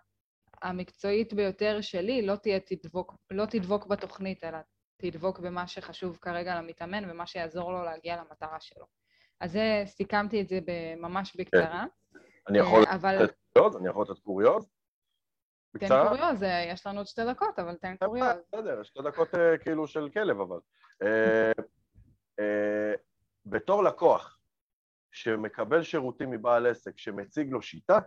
המקצועית 0.63 1.35
ביותר 1.35 1.81
שלי 1.81 2.27
לא 2.27 2.37
תהיה 2.37 2.61
תדבוק, 2.61 3.17
לא 3.31 3.47
תדבוק 3.47 3.87
בתוכנית, 3.87 4.45
אלא 4.45 4.59
תדבוק 4.97 5.39
במה 5.39 5.67
שחשוב 5.67 6.19
כרגע 6.21 6.61
למתאמן 6.61 7.11
ומה 7.11 7.27
שיעזור 7.27 7.73
לו 7.73 7.85
להגיע 7.85 8.17
למטרה 8.17 8.61
שלו. 8.61 8.87
אז 9.41 9.53
זה, 9.53 9.83
סיכמתי 9.87 10.41
את 10.41 10.49
זה 10.49 10.61
ממש 10.97 11.37
בקצרה. 11.37 11.85
אני 12.49 12.59
יכול 12.59 12.85
אה, 12.87 12.95
אבל 12.95 13.23
לתת 13.23 13.35
קוריוז? 13.53 13.77
אני 13.77 13.89
יכול 13.89 14.07
לתת 14.11 14.23
קוריוז? 14.23 14.67
תן? 15.79 16.09
קוריוז, 16.09 16.43
יש 16.73 16.87
לנו 16.87 16.99
עוד 16.99 17.07
שתי 17.07 17.23
דקות, 17.31 17.59
אבל 17.59 17.75
תן 17.75 17.97
קוריוז. 17.97 18.37
בסדר, 18.53 18.83
שתי 18.83 19.03
דקות 19.03 19.35
אה, 19.35 19.59
כאילו 19.59 19.87
של 19.87 20.09
כלב 20.09 20.41
אבל. 20.41 20.59
אה, 21.03 22.93
בתור 23.47 23.85
לקוח 23.85 24.39
שמקבל 25.13 25.83
שירותים 25.83 26.31
מבעל 26.31 26.67
עסק, 26.67 26.99
שמציג 26.99 27.51
לו 27.51 27.63
שיטה, 27.63 27.99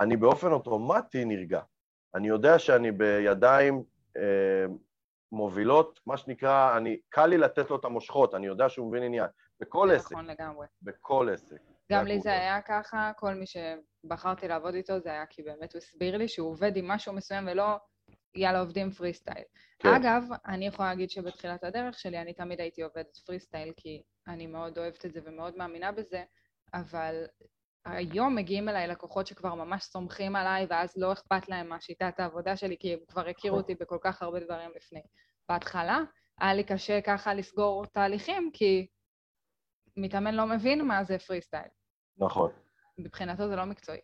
אני 0.00 0.16
באופן 0.16 0.52
אוטומטי 0.52 1.24
נרגע. 1.24 1.60
אני 2.14 2.28
יודע 2.28 2.58
שאני 2.58 2.92
בידיים 2.92 3.84
מובילות, 5.32 6.00
מה 6.06 6.16
שנקרא, 6.16 6.76
אני, 6.76 6.96
קל 7.08 7.26
לי 7.26 7.38
לתת 7.38 7.70
לו 7.70 7.76
את 7.76 7.84
המושכות, 7.84 8.34
אני 8.34 8.46
יודע 8.46 8.68
שהוא 8.68 8.88
מבין 8.88 9.02
עניין. 9.02 9.26
בכל 9.60 9.90
עסק, 9.90 10.12
נכון 10.12 10.26
לגמרי. 10.26 10.66
בכל 10.82 11.28
עסק. 11.32 11.56
גם 11.92 12.06
לי 12.06 12.20
זה. 12.20 12.32
היה 12.32 12.60
ככה, 12.60 13.12
כל 13.16 13.34
מי 13.34 13.44
שבחרתי 13.46 14.48
לעבוד 14.48 14.74
איתו 14.74 14.98
זה 14.98 15.10
היה 15.10 15.26
כי 15.26 15.42
באמת 15.42 15.72
הוא 15.72 15.78
הסביר 15.78 16.16
לי 16.16 16.28
שהוא 16.28 16.50
עובד 16.50 16.76
עם 16.76 16.88
משהו 16.88 17.12
מסוים 17.12 17.48
ולא 17.50 17.76
יאללה 18.34 18.60
עובדים 18.60 18.90
פרי 18.90 19.14
סטייל. 19.14 19.44
כן. 19.78 19.88
אגב, 19.88 20.24
אני 20.46 20.66
יכולה 20.66 20.88
להגיד 20.88 21.10
שבתחילת 21.10 21.64
הדרך 21.64 21.98
שלי 21.98 22.18
אני 22.18 22.32
תמיד 22.32 22.60
הייתי 22.60 22.82
עובדת 22.82 23.16
פרי 23.16 23.40
סטייל 23.40 23.72
כי 23.76 24.02
אני 24.26 24.46
מאוד 24.46 24.78
אוהבת 24.78 25.06
את 25.06 25.12
זה 25.12 25.20
ומאוד 25.24 25.56
מאמינה 25.56 25.92
בזה, 25.92 26.24
אבל 26.74 27.24
היום 27.84 28.34
מגיעים 28.34 28.68
אליי 28.68 28.86
לקוחות 28.86 29.26
שכבר 29.26 29.54
ממש 29.54 29.84
סומכים 29.84 30.36
עליי 30.36 30.66
ואז 30.70 30.96
לא 30.96 31.12
אכפת 31.12 31.48
להם 31.48 31.68
מהשיטת 31.68 32.20
העבודה 32.20 32.56
שלי 32.56 32.76
כי 32.80 32.92
הם 32.92 32.98
כבר 33.08 33.28
הכירו 33.28 33.56
אותי 33.56 33.74
בכל 33.74 33.98
כך 34.00 34.22
הרבה 34.22 34.40
דברים 34.40 34.70
לפני. 34.76 35.02
בהתחלה 35.48 35.98
היה 36.40 36.54
לי 36.54 36.64
קשה 36.64 37.00
ככה 37.00 37.34
לסגור 37.34 37.86
תהליכים 37.86 38.50
כי 38.52 38.86
מתאמן 39.96 40.34
לא 40.34 40.46
מבין 40.46 40.84
מה 40.84 41.04
זה 41.04 41.18
פרי 41.18 41.42
סטייל. 41.42 41.68
נכון, 42.18 42.52
מבחינתו 42.98 43.48
זה 43.48 43.56
לא 43.56 43.64
מקצועי. 43.64 44.00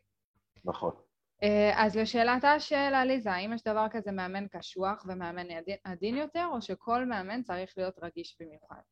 נכון. 0.65 0.95
אה, 1.43 1.85
אז 1.85 1.97
לשאלתה 1.97 2.61
של 2.61 2.95
עליזה, 2.95 3.33
האם 3.33 3.53
יש 3.53 3.63
דבר 3.63 3.87
כזה 3.91 4.13
מאמן 4.13 4.49
קשוח 4.49 5.05
ומאמן 5.09 5.47
עדין 5.85 6.17
יותר, 6.17 6.47
או 6.53 6.63
שכל 6.63 7.05
מאמן 7.05 7.43
צריך 7.43 7.75
להיות 7.77 7.95
רגיש 8.03 8.37
במיוחד? 8.41 8.83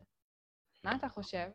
מה 0.85 0.97
אתה 0.97 1.09
חושב? 1.09 1.49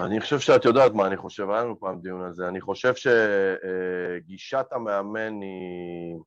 אני 0.00 0.20
חושב 0.20 0.38
שאת 0.38 0.64
יודעת 0.64 0.92
מה 0.92 1.06
אני 1.06 1.16
חושב, 1.16 1.50
היה 1.50 1.64
לנו 1.64 1.80
פעם 1.80 2.00
דיון 2.00 2.22
על 2.22 2.32
זה. 2.32 2.48
אני 2.48 2.60
חושב 2.60 2.92
שגישת 2.94 4.66
המאמן 4.70 5.40
היא, 5.40 6.18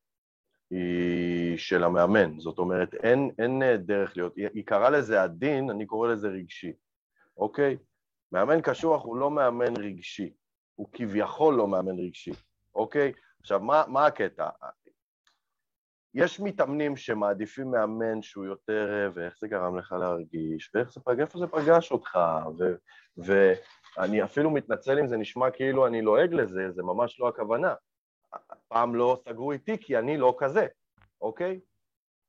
היא 0.71 1.57
של 1.57 1.83
המאמן. 1.83 2.39
זאת 2.39 2.57
אומרת, 2.57 2.93
אין, 2.93 3.31
אין 3.39 3.61
דרך 3.77 4.17
להיות. 4.17 4.35
היא 4.35 4.65
קראה 4.65 4.89
לזה 4.89 5.23
עדין, 5.23 5.69
אני 5.69 5.85
קורא 5.85 6.07
לזה 6.07 6.27
רגשי, 6.27 6.73
אוקיי? 7.37 7.77
מאמן 8.31 8.61
קשוח 8.61 9.03
הוא 9.03 9.17
לא 9.17 9.31
מאמן 9.31 9.77
רגשי, 9.77 10.33
הוא 10.75 10.87
כביכול 10.93 11.55
לא 11.55 11.67
מאמן 11.67 11.99
רגשי, 11.99 12.31
אוקיי? 12.75 13.11
עכשיו, 13.41 13.59
מה, 13.59 13.83
מה 13.87 14.05
הקטע? 14.05 14.49
יש 16.15 16.39
מתאמנים 16.39 16.95
שמעדיפים 16.95 17.71
מאמן 17.71 18.21
שהוא 18.21 18.45
יותר, 18.45 18.93
אה, 18.93 19.09
ואיך 19.13 19.37
זה 19.39 19.47
גרם 19.47 19.77
לך 19.77 19.95
להרגיש, 19.99 20.71
ואיך 20.73 20.93
זה 20.93 20.99
פגש, 20.99 21.19
איפה 21.19 21.39
זה 21.39 21.47
פגש 21.47 21.91
אותך, 21.91 22.19
ו, 22.57 22.73
ואני 23.17 24.23
אפילו 24.23 24.51
מתנצל 24.51 24.99
אם 24.99 25.07
זה 25.07 25.17
נשמע 25.17 25.51
כאילו 25.51 25.87
אני 25.87 26.01
לועג 26.01 26.33
לזה, 26.33 26.71
זה 26.71 26.83
ממש 26.83 27.19
לא 27.19 27.27
הכוונה. 27.27 27.73
פעם 28.67 28.95
לא 28.95 29.17
סגרו 29.25 29.51
איתי 29.51 29.77
כי 29.77 29.97
אני 29.97 30.17
לא 30.17 30.35
כזה, 30.37 30.67
אוקיי? 31.21 31.59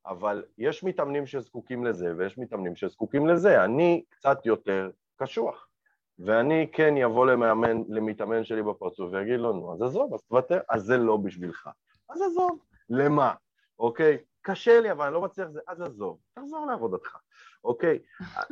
אבל 0.07 0.45
יש 0.59 0.85
מתאמנים 0.85 1.27
שזקוקים 1.27 1.85
לזה 1.85 2.13
ויש 2.17 2.39
מתאמנים 2.39 2.77
שזקוקים 2.77 3.27
לזה. 3.27 3.65
אני 3.65 4.05
קצת 4.09 4.47
יותר 4.47 4.91
קשוח, 5.17 5.69
ואני 6.19 6.67
כן 6.73 6.97
אבוא 6.97 7.27
למאמן, 7.27 7.83
למתאמן 7.89 8.45
שלי 8.45 8.63
בפרצוף 8.63 9.13
ויגיד 9.13 9.41
לו, 9.41 9.53
נו, 9.53 9.75
אז 9.75 9.83
עזוב, 9.83 10.15
אז 10.15 10.23
תוותר, 10.23 10.61
אז 10.69 10.83
זה 10.83 10.97
לא 10.97 11.17
בשבילך. 11.17 11.71
אז 12.11 12.23
עזוב. 12.23 12.59
למה? 12.91 13.35
אוקיי? 13.79 14.19
קשה 14.43 14.81
לי, 14.81 14.93
אבל 14.93 15.05
אני 15.05 15.15
לא 15.15 15.21
מצליח 15.21 15.49
זה, 15.49 15.61
אז 15.69 15.81
עזוב, 15.81 16.19
תחזור 16.35 16.67
לעבודתך, 16.67 17.17
אוקיי? 17.65 17.99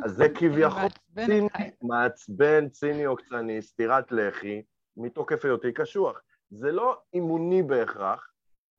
אז 0.05 0.13
זה 0.13 0.29
כביכול 0.39 0.89
ציני. 1.15 1.49
מעצבן, 1.83 2.69
ציני 2.69 3.05
עוקצני, 3.05 3.63
סטירת 3.63 4.13
לחי, 4.13 4.63
מתוקף 4.97 5.45
היותי 5.45 5.73
קשוח. 5.73 6.21
זה 6.51 6.73
לא 6.73 7.01
אימוני 7.15 7.63
בהכרח, 7.63 8.31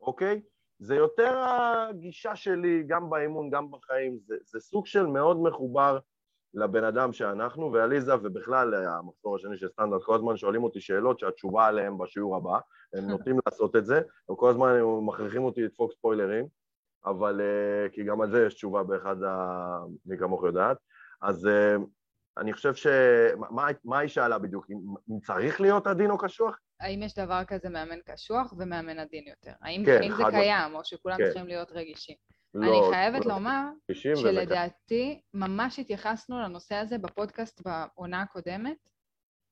אוקיי? 0.01 0.41
זה 0.79 0.95
יותר 0.95 1.37
הגישה 1.37 2.35
שלי, 2.35 2.83
גם 2.87 3.09
באימון, 3.09 3.49
גם 3.49 3.71
בחיים. 3.71 4.19
זה, 4.25 4.35
זה 4.45 4.59
סוג 4.59 4.85
של 4.85 5.05
מאוד 5.05 5.41
מחובר 5.41 5.99
לבן 6.55 6.83
אדם 6.83 7.13
שאנחנו, 7.13 7.73
ועליזה 7.73 8.15
ובכלל 8.15 8.73
המחזור 8.73 9.35
השני 9.35 9.57
של 9.57 9.67
סטנדרט, 9.69 10.03
כל 10.03 10.15
הזמן 10.15 10.37
שואלים 10.37 10.63
אותי 10.63 10.81
שאלות 10.81 11.19
שהתשובה 11.19 11.65
עליהן 11.65 11.97
בשיעור 11.97 12.35
הבא, 12.35 12.59
הם 12.93 13.07
נוטים 13.11 13.39
לעשות 13.45 13.75
את 13.75 13.85
זה, 13.85 14.01
וכל 14.31 14.49
הזמן 14.49 14.69
הם 14.69 15.07
מכריחים 15.07 15.43
אותי 15.43 15.61
לדפוק 15.61 15.91
ספוילרים, 15.91 16.47
אבל 17.05 17.41
אה, 17.41 17.89
כי 17.89 18.03
גם 18.03 18.21
על 18.21 18.31
זה 18.31 18.45
יש 18.45 18.53
תשובה 18.53 18.83
באחד 18.83 19.23
ה... 19.23 19.79
מי 20.05 20.17
כמוך 20.17 20.43
יודעת, 20.43 20.77
אז 21.21 21.47
אה, 21.47 21.75
אני 22.37 22.53
חושב 22.53 22.75
ש... 22.75 22.87
מה, 23.51 23.67
מה 23.83 23.99
היא 23.99 24.09
שאלה 24.09 24.39
בדיוק? 24.39 24.67
אם 25.09 25.19
צריך 25.19 25.61
להיות 25.61 25.87
עדין 25.87 26.11
או 26.11 26.17
קשוח? 26.17 26.59
האם 26.79 27.03
יש 27.03 27.15
דבר 27.15 27.41
כזה 27.47 27.69
מאמן 27.69 27.99
קשוח 28.05 28.53
ומאמן 28.57 28.99
עדין 28.99 29.27
יותר? 29.27 29.51
האם, 29.61 29.85
כן, 29.85 29.99
האם 30.01 30.11
זה 30.17 30.23
קיים, 30.29 30.75
או 30.75 30.85
שכולם 30.85 31.17
כן. 31.17 31.25
צריכים 31.25 31.47
להיות 31.47 31.71
רגישים? 31.71 32.15
לא, 32.55 32.67
אני 32.67 32.95
חייבת 32.95 33.25
לא 33.25 33.33
לומר 33.33 33.63
שלדעתי 34.15 35.21
ממש 35.33 35.79
התייחסנו 35.79 36.39
לנושא 36.39 36.75
הזה 36.75 36.97
בפודקאסט 36.97 37.61
בעונה 37.65 38.21
הקודמת. 38.21 38.77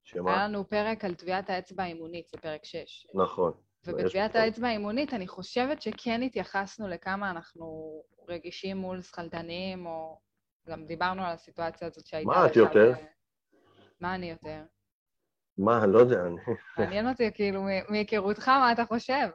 שמה? 0.04 0.34
היה 0.34 0.48
לנו 0.48 0.70
פרק 0.70 1.06
על 1.06 1.16
טביעת 1.16 1.50
האצבע 1.50 1.84
האימונית, 1.84 2.30
זה 2.30 2.38
פרק 2.38 2.66
6. 2.66 3.08
נכון. 3.14 3.52
ובטביעת 3.88 4.36
האצבע 4.36 4.68
האימונית 4.68 5.14
אני 5.14 5.28
חושבת 5.28 5.82
שכן 5.82 6.22
התייחסנו 6.22 6.88
לכמה 6.88 7.32
אנחנו 7.32 7.94
רגישים 8.30 8.78
מול 8.78 9.02
שכלתנים, 9.02 9.86
או 9.86 10.20
גם 10.70 10.86
דיברנו 10.86 11.24
על 11.24 11.32
הסיטואציה 11.34 11.88
הזאת 11.88 12.06
שהייתה... 12.06 12.30
מה 12.30 12.46
את 12.46 12.56
יותר? 12.56 12.92
מה 14.02 14.16
אני 14.16 14.30
יותר? 14.30 14.64
מה, 15.58 15.86
לא 15.86 16.00
יודע, 16.00 16.22
אני... 16.26 16.36
מעניין 16.78 17.10
אותי, 17.10 17.32
כאילו, 17.34 17.64
מהיכרותך, 17.90 18.48
מה 18.48 18.72
אתה 18.72 18.86
חושב? 18.86 19.30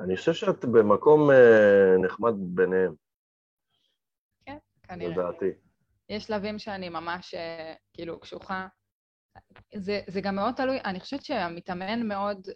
אני 0.00 0.16
חושב 0.16 0.32
שאת 0.32 0.64
במקום 0.64 1.30
אה, 1.30 1.96
נחמד 2.02 2.34
ביניהם. 2.38 2.94
כן, 4.46 4.56
כנראה. 4.82 5.10
לדעתי. 5.10 5.50
יש 6.08 6.24
שלבים 6.24 6.58
שאני 6.58 6.88
ממש, 6.88 7.34
אה, 7.34 7.74
כאילו, 7.92 8.20
קשוחה. 8.20 8.66
זה, 9.74 10.00
זה 10.06 10.20
גם 10.20 10.34
מאוד 10.34 10.54
תלוי, 10.54 10.80
אני 10.84 11.00
חושבת 11.00 11.24
שהמתאמן 11.24 12.08
מאוד 12.08 12.48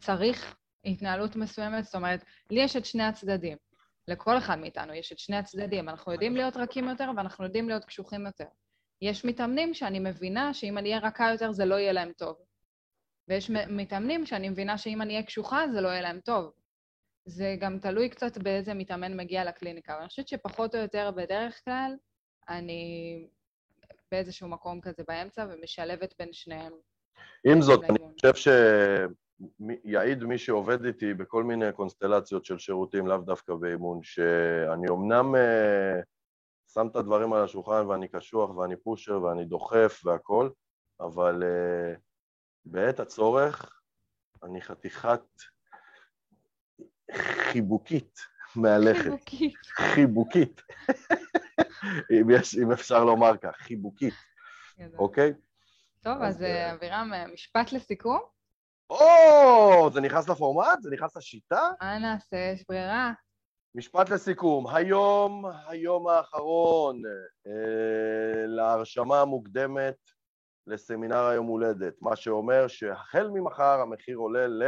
צריך 0.00 0.56
התנהלות 0.84 1.36
מסוימת, 1.36 1.84
זאת 1.84 1.94
אומרת, 1.94 2.24
לי 2.50 2.60
יש 2.60 2.76
את 2.76 2.84
שני 2.84 3.02
הצדדים. 3.02 3.56
לכל 4.08 4.38
אחד 4.38 4.58
מאיתנו 4.58 4.94
יש 4.94 5.12
את 5.12 5.18
שני 5.18 5.36
הצדדים. 5.36 5.88
אנחנו 5.88 6.12
יודעים 6.12 6.36
להיות 6.36 6.56
רכים 6.56 6.88
יותר 6.88 7.10
ואנחנו 7.16 7.44
יודעים 7.44 7.68
להיות 7.68 7.84
קשוחים 7.84 8.26
יותר. 8.26 8.48
יש 9.02 9.24
מתאמנים 9.24 9.74
שאני 9.74 9.98
מבינה 9.98 10.54
שאם 10.54 10.78
אני 10.78 10.88
אהיה 10.88 11.06
רכה 11.06 11.30
יותר 11.32 11.52
זה 11.52 11.64
לא 11.64 11.74
יהיה 11.74 11.92
להם 11.92 12.12
טוב. 12.12 12.36
ויש 13.28 13.50
מתאמנים 13.50 14.26
שאני 14.26 14.48
מבינה 14.48 14.78
שאם 14.78 15.02
אני 15.02 15.14
אהיה 15.14 15.26
קשוחה 15.26 15.64
זה 15.72 15.80
לא 15.80 15.88
יהיה 15.88 16.02
להם 16.02 16.20
טוב. 16.20 16.52
זה 17.26 17.56
גם 17.60 17.78
תלוי 17.78 18.08
קצת 18.08 18.38
באיזה 18.38 18.74
מתאמן 18.74 19.16
מגיע 19.16 19.44
לקליניקה, 19.44 19.92
אבל 19.92 20.00
אני 20.00 20.08
חושבת 20.08 20.28
שפחות 20.28 20.74
או 20.74 20.80
יותר 20.80 21.10
בדרך 21.16 21.64
כלל 21.64 21.92
אני 22.48 23.26
באיזשהו 24.10 24.48
מקום 24.48 24.80
כזה 24.80 25.02
באמצע 25.08 25.46
ומשלבת 25.50 26.14
בין 26.18 26.32
שניהם. 26.32 26.72
עם 27.46 27.62
זאת, 27.62 27.84
אני 27.84 27.98
חושב 28.14 28.52
שיעיד 29.54 30.24
מי 30.24 30.38
שעובד 30.38 30.84
איתי 30.84 31.14
בכל 31.14 31.44
מיני 31.44 31.72
קונסטלציות 31.72 32.44
של 32.44 32.58
שירותים, 32.58 33.06
לאו 33.06 33.18
דווקא 33.18 33.54
באימון, 33.54 34.02
שאני 34.02 34.88
אמנם 34.88 35.34
uh, 35.34 36.04
שם 36.74 36.86
את 36.86 36.96
הדברים 36.96 37.32
על 37.32 37.44
השולחן 37.44 37.86
ואני 37.86 38.08
קשוח 38.08 38.50
ואני 38.50 38.76
פושר 38.76 39.22
ואני 39.22 39.44
דוחף 39.44 40.00
והכול, 40.04 40.52
אבל 41.00 41.42
uh, 41.42 42.00
בעת 42.64 43.00
הצורך 43.00 43.80
אני 44.42 44.60
חתיכת 44.60 45.20
חיבוקית 47.16 48.18
מהלכת. 48.56 49.02
חיבוקית. 49.02 49.66
חיבוקית. 49.66 50.62
אם, 52.20 52.30
יש, 52.30 52.54
אם 52.54 52.72
אפשר 52.72 53.04
לומר 53.04 53.36
כך, 53.36 53.56
חיבוקית, 53.56 54.14
אוקיי? 54.98 55.32
טוב, 56.02 56.22
אז, 56.22 56.36
אז 56.36 56.42
אה, 56.42 56.66
אה, 56.66 56.72
אבירם, 56.72 57.10
אה, 57.14 57.26
משפט 57.26 57.72
לסיכום? 57.72 58.20
או, 58.90 59.90
זה 59.92 60.00
נכנס 60.00 60.28
לפורמט? 60.28 60.82
זה 60.82 60.90
נכנס 60.90 61.16
לשיטה? 61.16 61.70
מה 61.80 61.98
נעשה? 61.98 62.36
יש 62.36 62.64
ברירה. 62.68 63.12
משפט 63.74 64.10
לסיכום, 64.10 64.66
היום, 64.66 65.44
היום 65.66 66.08
האחרון 66.08 67.02
אה, 67.46 68.46
להרשמה 68.46 69.20
המוקדמת 69.20 69.96
לסמינר 70.66 71.24
היום 71.24 71.46
הולדת, 71.46 71.94
מה 72.02 72.16
שאומר 72.16 72.68
שהחל 72.68 73.28
ממחר 73.28 73.80
המחיר 73.80 74.16
עולה 74.16 74.46
ל... 74.46 74.62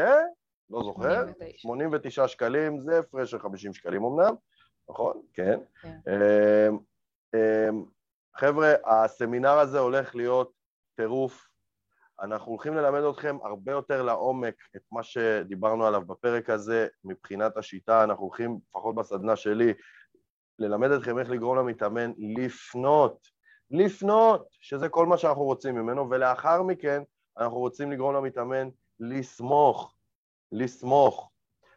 לא 0.71 0.83
זוכר, 0.83 1.25
89, 1.57 1.59
89 1.59 2.29
שקלים, 2.29 2.81
זה 2.81 2.99
הפרש 2.99 3.31
של 3.31 3.39
50 3.39 3.73
שקלים 3.75 4.05
אמנם, 4.05 4.35
נכון? 4.91 5.23
כן. 5.33 5.59
כן. 5.83 5.99
אמ, 6.09 6.79
אמ, 7.35 7.85
חבר'ה, 8.37 8.75
הסמינר 8.85 9.59
הזה 9.59 9.79
הולך 9.79 10.15
להיות 10.15 10.53
טירוף. 10.97 11.49
אנחנו 12.23 12.53
הולכים 12.53 12.75
ללמד 12.75 13.01
אתכם 13.03 13.37
הרבה 13.43 13.73
יותר 13.73 14.03
לעומק 14.03 14.55
את 14.77 14.83
מה 14.93 15.03
שדיברנו 15.03 15.87
עליו 15.87 16.03
בפרק 16.07 16.51
הזה 16.51 16.87
מבחינת 17.05 17.57
השיטה. 17.57 18.05
אנחנו 18.05 18.25
הולכים, 18.25 18.59
לפחות 18.69 18.95
בסדנה 18.95 19.37
שלי, 19.37 19.75
ללמד 20.59 20.91
אתכם 20.91 21.19
איך 21.19 21.31
לגרום 21.31 21.59
למתאמן 21.59 22.13
לפנות, 22.19 23.27
לפנות, 23.71 24.49
שזה 24.61 24.89
כל 24.89 25.07
מה 25.07 25.19
שאנחנו 25.19 25.43
רוצים 25.43 25.75
ממנו, 25.75 26.11
ולאחר 26.11 26.63
מכן 26.63 27.03
אנחנו 27.39 27.59
רוצים 27.59 27.93
לגרום 27.93 28.15
למתאמן 28.15 28.69
לסמוך, 29.01 29.96
לסמוך. 30.53 31.31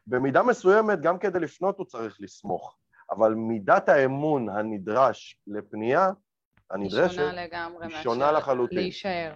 במידה 0.07 0.43
מסוימת, 0.43 1.01
גם 1.01 1.19
כדי 1.19 1.39
לפנות 1.39 1.77
הוא 1.77 1.85
צריך 1.85 2.17
לסמוך. 2.19 2.77
אבל 3.11 3.33
מידת 3.33 3.89
האמון 3.89 4.49
הנדרש 4.49 5.39
לפנייה, 5.47 6.09
הנדרשת, 6.69 7.19
היא 7.19 7.27
שונה 7.27 7.43
לגמרי 7.43 7.87
היא 7.87 8.03
שונה 8.03 8.31
לחלוטין. 8.31 8.77
להישאר. 8.77 9.33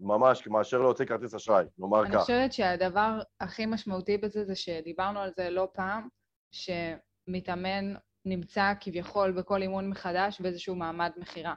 ממש, 0.00 0.46
מאשר 0.46 0.78
להוציא 0.78 1.04
כרטיס 1.04 1.34
אשראי, 1.34 1.64
נאמר 1.78 2.04
כך. 2.04 2.10
אני 2.10 2.20
חושבת 2.20 2.52
שהדבר 2.52 3.20
הכי 3.40 3.66
משמעותי 3.66 4.18
בזה 4.18 4.44
זה 4.44 4.54
שדיברנו 4.54 5.20
על 5.20 5.30
זה 5.36 5.50
לא 5.50 5.68
פעם, 5.74 6.08
שמתאמן 6.50 7.94
נמצא 8.24 8.72
כביכול 8.80 9.32
בכל 9.32 9.62
אימון 9.62 9.90
מחדש 9.90 10.40
באיזשהו 10.40 10.74
מעמד 10.74 11.10
מכירה. 11.16 11.54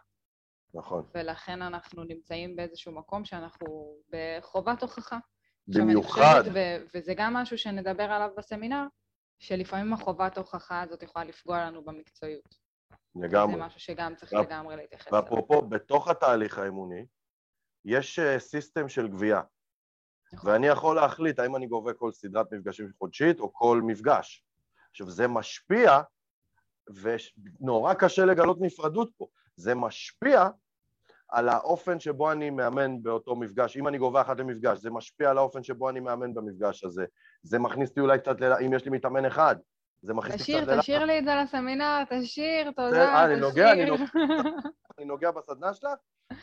נכון. 0.73 1.05
ולכן 1.15 1.61
אנחנו 1.61 2.03
נמצאים 2.03 2.55
באיזשהו 2.55 2.91
מקום 2.91 3.25
שאנחנו 3.25 3.95
בחובת 4.09 4.81
הוכחה. 4.81 5.17
במיוחד. 5.67 6.43
ו- 6.53 6.85
וזה 6.95 7.13
גם 7.17 7.33
משהו 7.33 7.57
שנדבר 7.57 8.03
עליו 8.03 8.29
בסמינר, 8.37 8.83
שלפעמים 9.39 9.93
החובת 9.93 10.37
הוכחה 10.37 10.81
הזאת 10.81 11.03
יכולה 11.03 11.25
לפגוע 11.25 11.65
לנו 11.65 11.85
במקצועיות. 11.85 12.55
לגמרי. 13.15 13.55
זה 13.55 13.61
משהו 13.61 13.79
שגם 13.79 14.15
צריך 14.15 14.33
ואפ... 14.33 14.45
לגמרי 14.45 14.75
להתייחס 14.75 15.07
אליו. 15.07 15.23
ואפרופו, 15.23 15.61
בתוך 15.61 16.07
התהליך 16.07 16.59
האימוני, 16.59 17.05
יש 17.85 18.19
סיסטם 18.37 18.85
uh, 18.85 18.89
של 18.89 19.07
גבייה. 19.07 19.41
נכון. 20.33 20.49
ואני 20.49 20.67
יכול 20.67 20.95
להחליט 20.95 21.39
האם 21.39 21.55
אני 21.55 21.67
גובה 21.67 21.93
כל 21.93 22.11
סדרת 22.11 22.53
מפגשים 22.53 22.91
חודשית 22.97 23.39
או 23.39 23.53
כל 23.53 23.81
מפגש. 23.85 24.43
עכשיו, 24.91 25.09
זה 25.09 25.27
משפיע, 25.27 26.01
ונורא 26.87 27.93
קשה 27.93 28.25
לגלות 28.25 28.57
נפרדות 28.61 29.11
פה, 29.17 29.27
זה 29.55 29.75
משפיע 29.75 30.47
על 31.35 31.49
האופן 31.49 31.99
שבו 31.99 32.31
אני 32.31 32.49
מאמן 32.49 33.03
באותו 33.03 33.35
מפגש. 33.35 33.77
אם 33.77 33.87
אני 33.87 33.97
גובה 33.97 34.21
אחת 34.21 34.39
למפגש, 34.39 34.77
זה 34.77 34.89
משפיע 34.89 35.29
על 35.29 35.37
האופן 35.37 35.63
שבו 35.63 35.89
אני 35.89 35.99
מאמן 35.99 36.33
במפגש 36.33 36.83
הזה. 36.83 37.05
זה 37.43 37.59
מכניס 37.59 37.89
אותי 37.89 37.99
אולי 37.99 38.19
קצת, 38.19 38.35
אם 38.65 38.73
יש 38.73 38.85
לי 38.85 38.91
מתאמן 38.91 39.25
אחד, 39.25 39.55
זה 40.01 40.13
מכניס 40.13 40.41
אותי 40.41 40.43
קצת 40.43 40.67
ללחץ. 40.67 40.69
תשאיר, 40.69 40.81
תשאיר 40.81 41.05
לי 41.05 41.19
את 41.19 41.25
זה 41.25 41.31
לסמינר, 41.43 42.03
תשאיר, 42.09 42.71
תודה, 42.71 42.89
תשאיר. 42.89 43.25
אני 43.25 43.35
נוגע, 43.35 43.71
אני 43.71 43.85
נוגע, 43.85 44.03
אני 44.97 45.05
נוגע 45.05 45.31
בסדנה 45.31 45.73
שלך? 45.73 45.91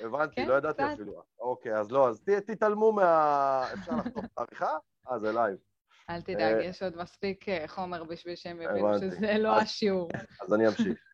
הבנתי, 0.00 0.36
כן, 0.36 0.48
לא 0.48 0.54
ידעתי 0.54 0.82
אפילו. 0.92 1.22
אוקיי, 1.40 1.78
אז 1.78 1.90
לא, 1.90 2.08
אז 2.08 2.22
תתעלמו 2.46 2.92
מה... 2.92 3.64
אפשר 3.72 3.92
לחתוך 3.96 4.24
את 4.24 4.30
העריכה? 4.36 4.76
אה, 5.10 5.18
זה 5.18 5.32
לייב. 5.32 5.56
אל 6.10 6.20
תדאג, 6.20 6.54
אה, 6.54 6.64
יש 6.64 6.82
עוד 6.82 6.96
מספיק 6.96 7.48
אה, 7.48 7.64
חומר 7.68 8.04
בשביל 8.04 8.36
שהם 8.36 8.62
יבינו 8.62 8.98
שזה 8.98 9.38
לא 9.38 9.56
השיעור. 9.56 10.08
אז 10.42 10.54
אני 10.54 10.68
אמשיך. 10.68 11.11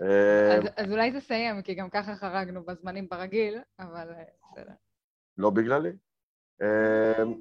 אז, 0.00 0.64
אז 0.76 0.92
אולי 0.92 1.20
תסיים, 1.20 1.62
כי 1.62 1.74
גם 1.74 1.90
ככה 1.90 2.16
חרגנו 2.16 2.64
בזמנים 2.64 3.08
ברגיל, 3.08 3.58
אבל 3.78 4.12
אה, 4.12 4.24
בסדר. 4.52 4.72
לא 5.38 5.50
בגללי. 5.50 5.92
אמ, 6.62 7.34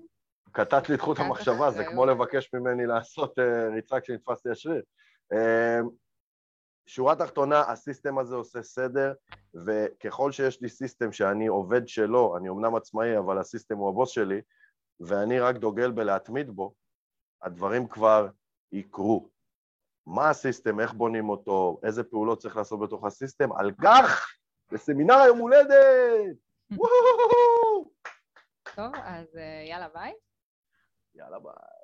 קטעת 0.52 0.90
לי 0.90 0.96
את 0.96 1.02
חוט 1.02 1.20
המחשבה, 1.20 1.72
זה 1.72 1.84
כמו 1.86 2.06
לבקש 2.06 2.54
ממני 2.54 2.86
לעשות 2.86 3.40
אה, 3.40 3.70
ריצה 3.70 4.00
כשנתפסתי 4.00 4.50
השריר. 4.50 4.84
שורה 6.86 7.16
תחתונה, 7.16 7.62
הסיסטם 7.62 8.18
הזה 8.18 8.36
עושה 8.36 8.64
סדר, 8.64 9.14
וככל 9.66 10.32
שיש 10.32 10.62
לי 10.62 10.70
סיסטם 10.70 11.12
שאני 11.12 11.48
עובד 11.48 11.88
שלו, 11.88 12.38
אני 12.38 12.50
אמנם 12.50 12.76
עצמאי, 12.76 13.18
אבל 13.18 13.38
הסיסטם 13.38 13.78
הוא 13.78 13.90
הבוס 13.90 14.10
שלי, 14.10 14.42
ואני 15.00 15.40
רק 15.40 15.56
דוגל 15.56 15.92
בלהתמיד 15.92 16.50
בו, 16.50 16.74
הדברים 17.42 17.88
כבר 17.88 18.28
יקרו. 18.72 19.30
מה 20.08 20.30
ה 20.30 20.36
system, 20.36 20.80
איך 20.80 20.94
בונים 20.94 21.30
אותו, 21.30 21.80
איזה 21.84 22.04
פעולות 22.04 22.40
צריך 22.40 22.58
לעשות 22.58 22.80
בתוך 22.80 23.06
ה 23.06 23.12
system, 23.12 23.54
על 23.54 23.72
כך 23.84 24.36
בסמינר 24.72 25.16
היום 25.16 25.38
הולדת! 25.38 26.36
טוב, 28.76 28.94
אז 29.04 29.38
אה, 29.38 29.64
יאללה 29.70 29.90
ביי. 29.90 30.14
יאללה 31.16 31.40
ביי. 31.40 31.83